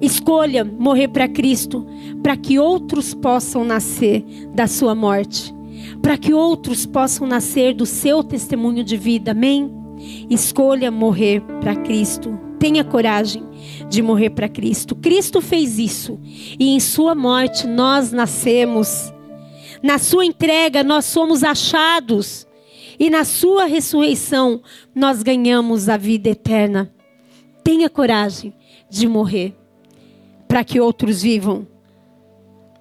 Escolha 0.01 0.65
morrer 0.65 1.09
para 1.09 1.27
Cristo, 1.27 1.85
para 2.23 2.37
que 2.37 2.59
outros 2.59 3.13
possam 3.13 3.65
nascer 3.65 4.25
da 4.55 4.67
sua 4.67 4.95
morte 4.95 5.56
para 6.03 6.17
que 6.17 6.33
outros 6.33 6.87
possam 6.87 7.27
nascer 7.27 7.75
do 7.75 7.87
seu 7.87 8.23
testemunho 8.23 8.85
de 8.85 8.97
vida. 8.97 9.33
Amém? 9.33 9.71
Escolha 10.29 10.91
morrer 10.91 11.41
para 11.61 11.77
Cristo. 11.77 12.39
Tenha 12.59 12.85
coragem 12.85 13.43
de 13.89 14.03
morrer 14.03 14.31
para 14.31 14.49
Cristo. 14.49 14.95
Cristo 14.95 15.41
fez 15.41 15.79
isso 15.79 16.19
e 16.59 16.71
em 16.71 16.81
sua 16.81 17.15
morte 17.15 17.67
nós 17.67 18.13
nascemos. 18.13 19.13
Na 19.83 19.99
sua 19.99 20.25
entrega 20.25 20.83
nós 20.83 21.05
somos 21.05 21.45
achados 21.45 22.47
e 22.99 23.11
na 23.11 23.25
sua 23.25 23.67
ressurreição 23.67 24.63
nós 24.95 25.23
ganhamos 25.23 25.89
a 25.89 25.97
vida 25.97 26.31
eterna. 26.31 26.93
Tenha 27.63 27.91
coragem 27.91 28.55
de 28.89 29.07
morrer 29.07 29.55
para 30.49 30.65
que 30.65 30.81
outros 30.81 31.23
vivam 31.23 31.67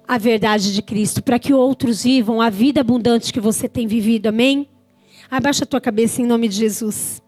a 0.06 0.18
verdade 0.18 0.72
de 0.72 0.82
Cristo, 0.82 1.22
para 1.22 1.38
que 1.38 1.52
outros 1.52 2.02
vivam 2.04 2.40
a 2.40 2.48
vida 2.48 2.80
abundante 2.80 3.32
que 3.32 3.40
você 3.40 3.68
tem 3.68 3.86
vivido. 3.86 4.26
Amém? 4.28 4.68
Abaixa 5.30 5.64
a 5.64 5.66
tua 5.66 5.80
cabeça 5.80 6.22
em 6.22 6.26
nome 6.26 6.48
de 6.48 6.56
Jesus. 6.56 7.20